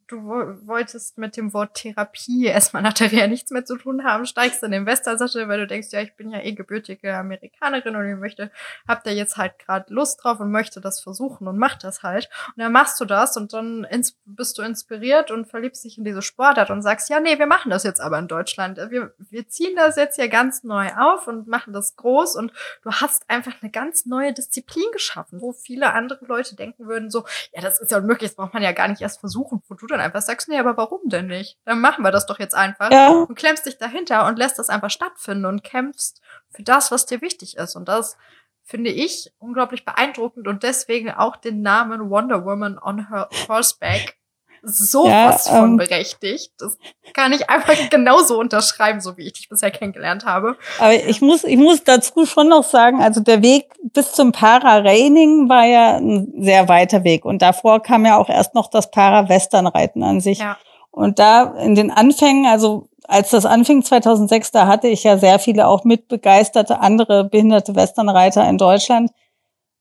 du 0.08 0.22
wolltest 0.66 1.18
mit 1.18 1.36
dem 1.36 1.52
Wort 1.52 1.74
Therapie 1.74 2.46
erstmal 2.46 2.82
nachher 2.82 3.28
nichts 3.28 3.50
mehr 3.50 3.64
zu 3.64 3.76
tun 3.76 4.04
haben, 4.04 4.26
steigst 4.26 4.62
in 4.62 4.70
den 4.70 4.86
Westersattel, 4.86 5.48
weil 5.48 5.60
du 5.60 5.66
denkst, 5.66 5.88
ja, 5.92 6.00
ich 6.00 6.14
bin 6.16 6.30
ja 6.30 6.40
eh 6.40 6.52
gebürtige 6.52 7.16
Amerikanerin 7.16 7.96
und 7.96 8.08
ich 8.08 8.16
möchte, 8.16 8.50
hab 8.86 9.04
da 9.04 9.10
jetzt 9.10 9.36
halt 9.36 9.58
gerade 9.58 9.92
Lust 9.92 10.22
drauf 10.22 10.40
und 10.40 10.50
möchte 10.50 10.80
das 10.80 11.00
versuchen 11.00 11.48
und 11.48 11.58
mach 11.58 11.76
das 11.76 12.02
halt. 12.02 12.28
Und 12.48 12.62
dann 12.62 12.72
machst 12.72 13.00
du 13.00 13.04
das 13.04 13.36
und 13.36 13.52
dann 13.52 13.86
bist 14.24 14.58
du 14.58 14.62
inspiriert 14.62 15.30
und 15.30 15.46
verliebst 15.46 15.84
dich 15.84 15.98
in 15.98 16.04
diese 16.04 16.22
Sportart 16.22 16.70
und 16.70 16.82
sagst, 16.82 17.08
ja, 17.08 17.20
nee, 17.20 17.38
wir 17.38 17.46
machen 17.46 17.70
das 17.70 17.84
jetzt 17.84 18.00
aber 18.00 18.18
in 18.18 18.28
Deutschland. 18.28 18.78
Wir, 18.90 19.14
wir 19.18 19.48
ziehen 19.48 19.76
das 19.76 19.96
jetzt 19.96 20.16
hier 20.16 20.28
ganz 20.28 20.64
neu 20.64 20.88
auf 20.96 21.26
und 21.26 21.46
machen 21.46 21.72
das 21.72 21.96
groß 21.96 22.36
und 22.36 22.52
du 22.82 22.90
hast 22.90 23.28
einfach 23.30 23.54
eine 23.62 23.70
ganz 23.70 24.06
neue 24.06 24.32
Disziplin 24.32 24.84
geschaffen, 24.92 25.40
wo 25.40 25.52
viele 25.52 25.92
andere 25.92 26.24
Leute 26.26 26.56
denken 26.56 26.86
würden 26.86 27.10
so, 27.10 27.24
ja, 27.52 27.60
das 27.60 27.80
ist 27.80 27.90
ja 27.90 27.98
unmöglich, 27.98 28.30
das 28.30 28.36
braucht 28.36 28.54
man 28.54 28.62
ja 28.62 28.72
gar 28.72 28.88
nicht 28.88 29.00
erst 29.00 29.20
versuchen, 29.20 29.62
wo 29.68 29.74
du 29.74 29.86
dann 29.94 30.04
einfach 30.04 30.22
sagst, 30.22 30.48
nee, 30.48 30.58
aber 30.58 30.76
warum 30.76 31.00
denn 31.04 31.26
nicht? 31.26 31.58
Dann 31.64 31.80
machen 31.80 32.04
wir 32.04 32.10
das 32.10 32.26
doch 32.26 32.38
jetzt 32.38 32.54
einfach. 32.54 32.90
Ja. 32.90 33.10
Und 33.10 33.34
klemmst 33.34 33.66
dich 33.66 33.78
dahinter 33.78 34.26
und 34.26 34.38
lässt 34.38 34.58
das 34.58 34.68
einfach 34.68 34.90
stattfinden 34.90 35.46
und 35.46 35.64
kämpfst 35.64 36.20
für 36.50 36.62
das, 36.62 36.90
was 36.90 37.06
dir 37.06 37.20
wichtig 37.20 37.56
ist. 37.56 37.76
Und 37.76 37.88
das 37.88 38.16
finde 38.62 38.90
ich 38.90 39.32
unglaublich 39.38 39.84
beeindruckend 39.84 40.48
und 40.48 40.62
deswegen 40.62 41.10
auch 41.10 41.36
den 41.36 41.62
Namen 41.62 42.10
Wonder 42.10 42.44
Woman 42.44 42.78
on 42.78 43.08
her 43.08 43.28
horseback 43.48 44.18
so 44.64 45.06
ja, 45.06 45.28
was 45.28 45.48
von 45.48 45.70
ähm, 45.70 45.76
berechtigt. 45.76 46.52
Das 46.58 46.76
kann 47.12 47.32
ich 47.32 47.48
einfach 47.50 47.74
genauso 47.90 48.38
unterschreiben, 48.38 49.00
so 49.00 49.16
wie 49.16 49.26
ich 49.26 49.34
dich 49.34 49.48
bisher 49.48 49.70
kennengelernt 49.70 50.24
habe. 50.24 50.56
Aber 50.78 50.94
ich 50.94 51.20
muss, 51.20 51.44
ich 51.44 51.56
muss 51.56 51.84
dazu 51.84 52.26
schon 52.26 52.48
noch 52.48 52.64
sagen, 52.64 53.02
also 53.02 53.20
der 53.20 53.42
Weg 53.42 53.70
bis 53.92 54.12
zum 54.12 54.32
Para-Raining 54.32 55.48
war 55.48 55.64
ja 55.64 55.96
ein 55.96 56.32
sehr 56.38 56.68
weiter 56.68 57.04
Weg. 57.04 57.24
Und 57.24 57.42
davor 57.42 57.82
kam 57.82 58.06
ja 58.06 58.16
auch 58.16 58.28
erst 58.28 58.54
noch 58.54 58.68
das 58.68 58.90
Para-Western-Reiten 58.90 60.02
an 60.02 60.20
sich. 60.20 60.38
Ja. 60.38 60.56
Und 60.90 61.18
da 61.18 61.54
in 61.58 61.74
den 61.74 61.90
Anfängen, 61.90 62.46
also 62.46 62.88
als 63.06 63.30
das 63.30 63.44
anfing 63.46 63.82
2006, 63.82 64.50
da 64.52 64.66
hatte 64.66 64.88
ich 64.88 65.04
ja 65.04 65.18
sehr 65.18 65.38
viele 65.38 65.66
auch 65.66 65.84
mitbegeisterte 65.84 66.80
andere 66.80 67.24
behinderte 67.24 67.74
Westernreiter 67.74 68.48
in 68.48 68.58
Deutschland, 68.58 69.10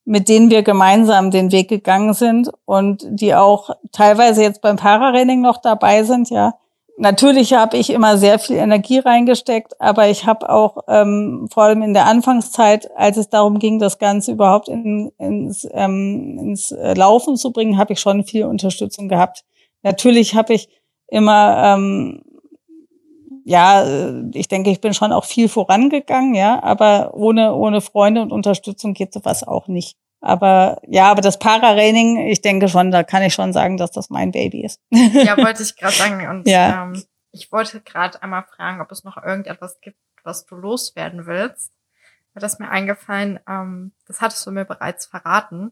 mit 0.06 0.30
denen 0.30 0.50
wir 0.50 0.64
gemeinsam 0.64 1.32
den 1.32 1.52
Weg 1.52 1.70
gegangen 1.70 2.14
sind 2.14 2.50
und 2.66 3.06
die 3.10 3.36
auch 3.36 3.70
teilweise 3.92 4.44
jetzt 4.44 4.62
beim 4.62 4.76
Pararaining 4.76 5.42
noch 5.42 5.58
dabei 5.58 6.04
sind, 6.04 6.30
ja. 6.30 6.56
Natürlich 6.96 7.54
habe 7.54 7.76
ich 7.78 7.90
immer 7.90 8.20
sehr 8.20 8.38
viel 8.38 8.58
Energie 8.58 9.00
reingesteckt, 9.00 9.82
aber 9.82 10.10
ich 10.10 10.28
habe 10.28 10.48
auch 10.48 10.78
ähm, 10.88 11.48
vor 11.52 11.64
allem 11.64 11.82
in 11.82 11.96
der 11.96 12.06
Anfangszeit, 12.06 12.92
als 12.96 13.18
es 13.18 13.30
darum 13.30 13.58
ging, 13.58 13.80
das 13.80 13.98
Ganze 13.98 14.34
überhaupt 14.34 14.70
in, 14.70 15.12
ins, 15.18 15.68
ähm, 15.72 16.38
ins 16.40 16.72
Laufen 16.96 17.36
zu 17.36 17.52
bringen, 17.52 17.80
habe 17.80 17.94
ich 17.94 18.00
schon 18.00 18.24
viel 18.26 18.46
Unterstützung 18.46 19.10
gehabt. 19.10 19.44
Natürlich 19.82 20.36
habe 20.36 20.54
ich 20.54 20.70
immer 21.08 21.76
ähm, 21.76 22.22
ja, 23.46 24.12
ich 24.34 24.48
denke, 24.48 24.70
ich 24.70 24.82
bin 24.82 24.94
schon 24.94 25.12
auch 25.12 25.26
viel 25.26 25.50
vorangegangen, 25.50 26.34
ja, 26.36 26.62
aber 26.64 27.14
ohne, 27.14 27.54
ohne 27.54 27.82
Freunde 27.82 28.22
und 28.22 28.32
Unterstützung 28.32 28.94
geht 28.94 29.14
sowas 29.14 29.44
auch 29.44 29.68
nicht. 29.68 29.98
Aber 30.22 30.80
ja, 30.88 31.12
aber 31.12 31.22
das 31.22 31.38
Para-Raining, 31.38 32.28
ich 32.28 32.42
denke 32.42 32.70
schon, 32.70 32.92
da 32.92 33.04
kann 33.04 33.24
ich 33.24 33.34
schon 33.34 33.52
sagen, 33.52 33.76
dass 33.76 33.92
das 33.92 34.10
mein 34.10 34.32
Baby 34.32 34.64
ist. 34.64 34.80
Ja, 34.90 35.38
wollte 35.44 35.64
ich 35.64 35.76
gerade 35.76 35.94
sagen. 35.94 36.30
Und 36.30 36.48
ja. 36.48 36.84
ähm, 36.84 37.04
ich 37.32 37.52
wollte 37.52 37.82
gerade 37.82 38.24
einmal 38.24 38.44
fragen, 38.44 38.80
ob 38.80 38.90
es 38.92 39.04
noch 39.04 39.18
irgendetwas 39.18 39.82
gibt, 39.82 39.98
was 40.24 40.46
du 40.46 40.56
loswerden 40.56 41.26
willst. 41.26 41.74
Das 42.36 42.54
ist 42.54 42.60
mir 42.60 42.70
eingefallen, 42.70 43.40
ähm, 43.48 43.92
das 44.08 44.22
hattest 44.22 44.48
du 44.48 44.52
mir 44.52 44.64
bereits 44.64 45.06
verraten. 45.06 45.72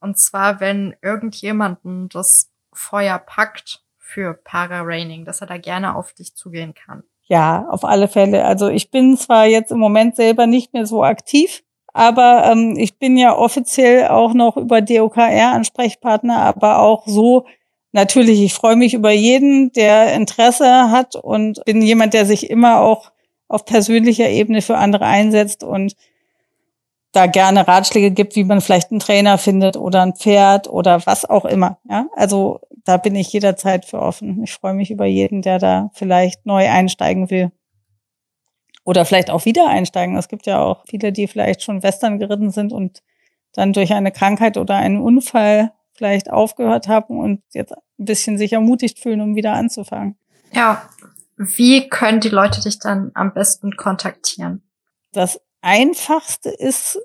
Und 0.00 0.18
zwar, 0.18 0.58
wenn 0.58 0.96
irgendjemanden 1.00 2.08
das 2.08 2.50
Feuer 2.72 3.18
packt 3.20 3.83
für 4.04 4.34
Para-Raining, 4.34 5.24
dass 5.24 5.40
er 5.40 5.46
da 5.46 5.56
gerne 5.56 5.96
auf 5.96 6.12
dich 6.12 6.36
zugehen 6.36 6.74
kann. 6.74 7.02
Ja, 7.26 7.66
auf 7.70 7.84
alle 7.84 8.06
Fälle. 8.06 8.44
Also 8.44 8.68
ich 8.68 8.90
bin 8.90 9.16
zwar 9.16 9.46
jetzt 9.46 9.72
im 9.72 9.78
Moment 9.78 10.14
selber 10.14 10.46
nicht 10.46 10.74
mehr 10.74 10.86
so 10.86 11.02
aktiv, 11.02 11.64
aber 11.94 12.44
ähm, 12.50 12.74
ich 12.76 12.98
bin 12.98 13.16
ja 13.16 13.34
offiziell 13.34 14.08
auch 14.08 14.34
noch 14.34 14.58
über 14.58 14.82
DOKR 14.82 15.52
Ansprechpartner, 15.52 16.42
aber 16.42 16.80
auch 16.80 17.06
so 17.06 17.46
natürlich, 17.92 18.42
ich 18.42 18.52
freue 18.52 18.76
mich 18.76 18.92
über 18.92 19.10
jeden, 19.10 19.72
der 19.72 20.12
Interesse 20.12 20.90
hat 20.90 21.16
und 21.16 21.64
bin 21.64 21.80
jemand, 21.80 22.12
der 22.12 22.26
sich 22.26 22.50
immer 22.50 22.80
auch 22.80 23.10
auf 23.48 23.64
persönlicher 23.64 24.28
Ebene 24.28 24.60
für 24.60 24.76
andere 24.76 25.06
einsetzt 25.06 25.64
und 25.64 25.96
da 27.12 27.26
gerne 27.26 27.66
Ratschläge 27.66 28.10
gibt, 28.10 28.36
wie 28.36 28.44
man 28.44 28.60
vielleicht 28.60 28.90
einen 28.90 29.00
Trainer 29.00 29.38
findet 29.38 29.76
oder 29.76 30.02
ein 30.02 30.14
Pferd 30.14 30.68
oder 30.68 31.06
was 31.06 31.24
auch 31.24 31.44
immer. 31.44 31.78
Ja, 31.88 32.06
also 32.14 32.60
da 32.84 32.96
bin 32.98 33.14
ich 33.14 33.32
jederzeit 33.32 33.84
für 33.84 34.00
offen. 34.00 34.42
Ich 34.42 34.52
freue 34.52 34.74
mich 34.74 34.90
über 34.90 35.06
jeden, 35.06 35.42
der 35.42 35.58
da 35.58 35.90
vielleicht 35.94 36.46
neu 36.46 36.68
einsteigen 36.68 37.30
will. 37.30 37.50
Oder 38.84 39.06
vielleicht 39.06 39.30
auch 39.30 39.46
wieder 39.46 39.68
einsteigen. 39.68 40.16
Es 40.16 40.28
gibt 40.28 40.46
ja 40.46 40.62
auch 40.62 40.84
viele, 40.86 41.10
die 41.10 41.26
vielleicht 41.26 41.62
schon 41.62 41.82
Western 41.82 42.18
geritten 42.18 42.50
sind 42.50 42.72
und 42.72 43.02
dann 43.54 43.72
durch 43.72 43.92
eine 43.94 44.12
Krankheit 44.12 44.58
oder 44.58 44.76
einen 44.76 45.00
Unfall 45.00 45.72
vielleicht 45.92 46.30
aufgehört 46.30 46.88
haben 46.88 47.18
und 47.18 47.42
jetzt 47.52 47.72
ein 47.72 47.80
bisschen 47.96 48.36
sich 48.36 48.52
ermutigt 48.52 48.98
fühlen, 48.98 49.20
um 49.20 49.36
wieder 49.36 49.52
anzufangen. 49.52 50.16
Ja, 50.52 50.88
wie 51.36 51.88
können 51.88 52.20
die 52.20 52.28
Leute 52.28 52.60
dich 52.60 52.78
dann 52.78 53.10
am 53.14 53.32
besten 53.32 53.76
kontaktieren? 53.76 54.62
Das 55.12 55.40
einfachste 55.62 56.50
ist, 56.50 56.98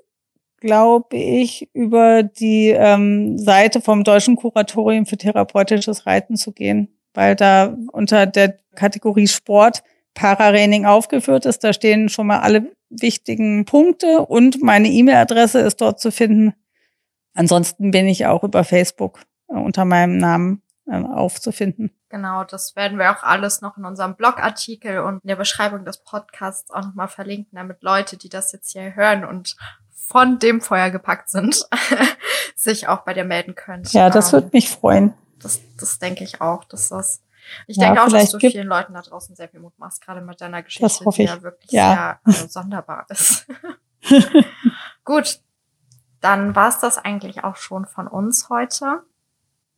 glaube 0.60 1.16
ich, 1.16 1.68
über 1.72 2.22
die 2.22 2.68
ähm, 2.68 3.38
Seite 3.38 3.80
vom 3.80 4.04
Deutschen 4.04 4.36
Kuratorium 4.36 5.06
für 5.06 5.16
therapeutisches 5.16 6.06
Reiten 6.06 6.36
zu 6.36 6.52
gehen, 6.52 6.94
weil 7.14 7.34
da 7.34 7.76
unter 7.92 8.26
der 8.26 8.58
Kategorie 8.74 9.26
Sport 9.26 9.82
Pararaining 10.14 10.86
aufgeführt 10.86 11.46
ist. 11.46 11.64
Da 11.64 11.72
stehen 11.72 12.08
schon 12.08 12.26
mal 12.26 12.40
alle 12.40 12.72
wichtigen 12.90 13.64
Punkte 13.64 14.20
und 14.26 14.62
meine 14.62 14.88
E-Mail-Adresse 14.88 15.60
ist 15.60 15.80
dort 15.80 16.00
zu 16.00 16.10
finden. 16.10 16.54
Ansonsten 17.34 17.90
bin 17.90 18.06
ich 18.06 18.26
auch 18.26 18.42
über 18.42 18.64
Facebook 18.64 19.20
äh, 19.48 19.54
unter 19.54 19.84
meinem 19.84 20.18
Namen 20.18 20.62
äh, 20.86 21.00
aufzufinden. 21.00 21.90
Genau, 22.08 22.42
das 22.42 22.74
werden 22.74 22.98
wir 22.98 23.12
auch 23.12 23.22
alles 23.22 23.60
noch 23.60 23.76
in 23.78 23.84
unserem 23.84 24.16
Blogartikel 24.16 24.98
und 24.98 25.22
in 25.22 25.28
der 25.28 25.36
Beschreibung 25.36 25.84
des 25.84 26.02
Podcasts 26.02 26.70
auch 26.72 26.84
nochmal 26.84 27.06
verlinken, 27.06 27.56
damit 27.56 27.82
Leute, 27.82 28.16
die 28.16 28.28
das 28.28 28.50
jetzt 28.50 28.72
hier 28.72 28.96
hören 28.96 29.24
und 29.24 29.56
von 30.10 30.40
dem 30.40 30.60
Feuer 30.60 30.90
gepackt 30.90 31.30
sind, 31.30 31.68
sich 32.56 32.88
auch 32.88 33.02
bei 33.02 33.14
dir 33.14 33.24
melden 33.24 33.54
können. 33.54 33.84
Ja, 33.90 34.10
das 34.10 34.28
ähm, 34.28 34.32
würde 34.32 34.50
mich 34.52 34.68
freuen. 34.68 35.14
Das, 35.40 35.60
das 35.78 36.00
denke 36.00 36.24
ich 36.24 36.40
auch, 36.40 36.64
dass 36.64 36.88
das 36.88 37.22
ich 37.66 37.76
ja, 37.76 37.86
denke 37.86 38.02
auch, 38.02 38.08
dass 38.08 38.30
du 38.30 38.38
vielen 38.38 38.66
Leuten 38.66 38.94
da 38.94 39.02
draußen 39.02 39.34
sehr 39.34 39.48
viel 39.48 39.60
Mut 39.60 39.78
machst, 39.78 40.04
gerade 40.04 40.20
mit 40.20 40.40
deiner 40.40 40.62
Geschichte, 40.62 41.04
die 41.16 41.24
ja 41.24 41.42
wirklich 41.42 41.70
ja. 41.70 42.20
sehr 42.24 42.44
äh, 42.44 42.48
sonderbar 42.48 43.06
ist. 43.08 43.46
Gut, 45.04 45.40
dann 46.20 46.54
war's 46.54 46.80
das 46.80 46.98
eigentlich 46.98 47.44
auch 47.44 47.56
schon 47.56 47.86
von 47.86 48.06
uns 48.06 48.48
heute. 48.50 49.04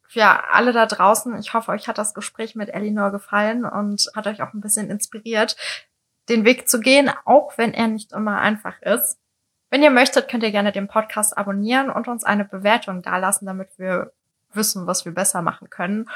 Für 0.09 0.53
alle 0.53 0.73
da 0.73 0.87
draußen, 0.87 1.39
ich 1.39 1.55
hoffe, 1.55 1.71
euch 1.71 1.89
hat 1.89 1.99
das 1.99 2.15
Gespräch 2.15 2.55
mit 2.55 2.69
Elinor 2.69 3.13
gefallen 3.13 3.65
und 3.65 4.11
hat 4.15 4.27
euch 4.27 4.43
auch 4.43 4.53
ein 4.53 4.61
bisschen 4.61 4.91
inspiriert, 4.91 5.57
den 6.29 6.45
Weg 6.45 6.69
zu 6.69 6.81
gehen, 6.81 7.11
auch 7.25 7.57
wenn 7.57 7.73
er 7.73 7.89
nicht 7.89 8.13
immer 8.13 8.39
einfach 8.39 8.81
ist. 8.83 9.19
Wenn 9.73 9.83
ihr 9.83 9.91
möchtet, 9.91 10.29
könnt 10.29 10.43
ihr 10.43 10.51
gerne 10.51 10.71
den 10.71 10.87
Podcast 10.87 11.39
abonnieren 11.39 11.89
und 11.89 12.07
uns 12.07 12.25
eine 12.25 12.45
Bewertung 12.45 13.01
dalassen, 13.01 13.47
damit 13.47 13.71
wir 13.79 14.13
wissen, 14.53 14.87
was 14.87 15.07
wir 15.07 15.13
besser 15.13 15.41
machen 15.41 15.71
können. 15.71 16.11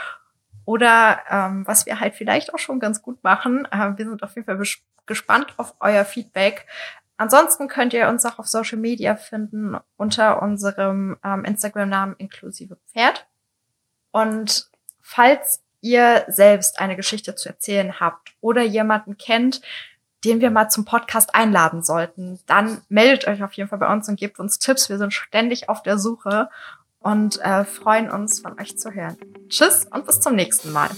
Oder 0.67 1.21
ähm, 1.31 1.67
was 1.67 1.87
wir 1.87 1.99
halt 1.99 2.17
vielleicht 2.17 2.53
auch 2.53 2.59
schon 2.59 2.81
ganz 2.81 3.01
gut 3.01 3.25
machen. 3.25 3.67
Äh, 3.73 3.97
wir 3.97 4.05
sind 4.05 4.23
auf 4.23 4.35
jeden 4.35 4.45
Fall 4.45 4.63
gespannt 5.07 5.55
auf 5.57 5.75
euer 5.81 6.05
Feedback. 6.05 6.67
ansonsten 7.17 7.67
könnt 7.67 7.95
ihr 7.95 8.11
uns 8.11 8.27
auch 8.27 8.39
auf 8.39 8.47
Social 8.47 8.77
Media 8.77 9.17
finden 9.17 9.79
unter 9.97 10.43
unserem 10.43 11.17
ähm, 11.25 11.47
Instagram-Namen 11.47 12.17
inklusive 12.19 12.77
Pferd. 12.93 13.27
Und 14.11 14.71
falls 15.01 15.63
ihr 15.81 16.27
selbst 16.29 16.79
eine 16.79 16.95
Geschichte 16.95 17.35
zu 17.37 17.49
erzählen 17.49 18.01
habt 18.01 18.35
oder 18.43 18.61
jemanden 18.61 19.17
kennt, 19.17 19.63
den 20.25 20.41
wir 20.41 20.51
mal 20.51 20.69
zum 20.69 20.85
Podcast 20.85 21.35
einladen 21.35 21.83
sollten, 21.83 22.39
dann 22.47 22.81
meldet 22.89 23.27
euch 23.29 23.43
auf 23.43 23.53
jeden 23.53 23.69
Fall 23.69 23.79
bei 23.79 23.93
uns 23.93 24.09
und 24.09 24.19
gebt 24.19 24.39
uns 24.39 24.59
Tipps. 24.59 24.89
Wir 24.89 24.99
sind 24.99 25.13
ständig 25.13 25.69
auf 25.69 25.83
der 25.83 25.99
Suche 25.99 26.49
und 27.01 27.41
äh, 27.43 27.65
freuen 27.65 28.11
uns, 28.11 28.41
von 28.41 28.59
euch 28.59 28.79
zu 28.79 28.91
hören. 28.91 29.17
Tschüss 29.49 29.87
und 29.91 30.07
bis 30.07 30.21
zum 30.21 30.35
nächsten 30.35 30.73
Mal. 30.73 30.91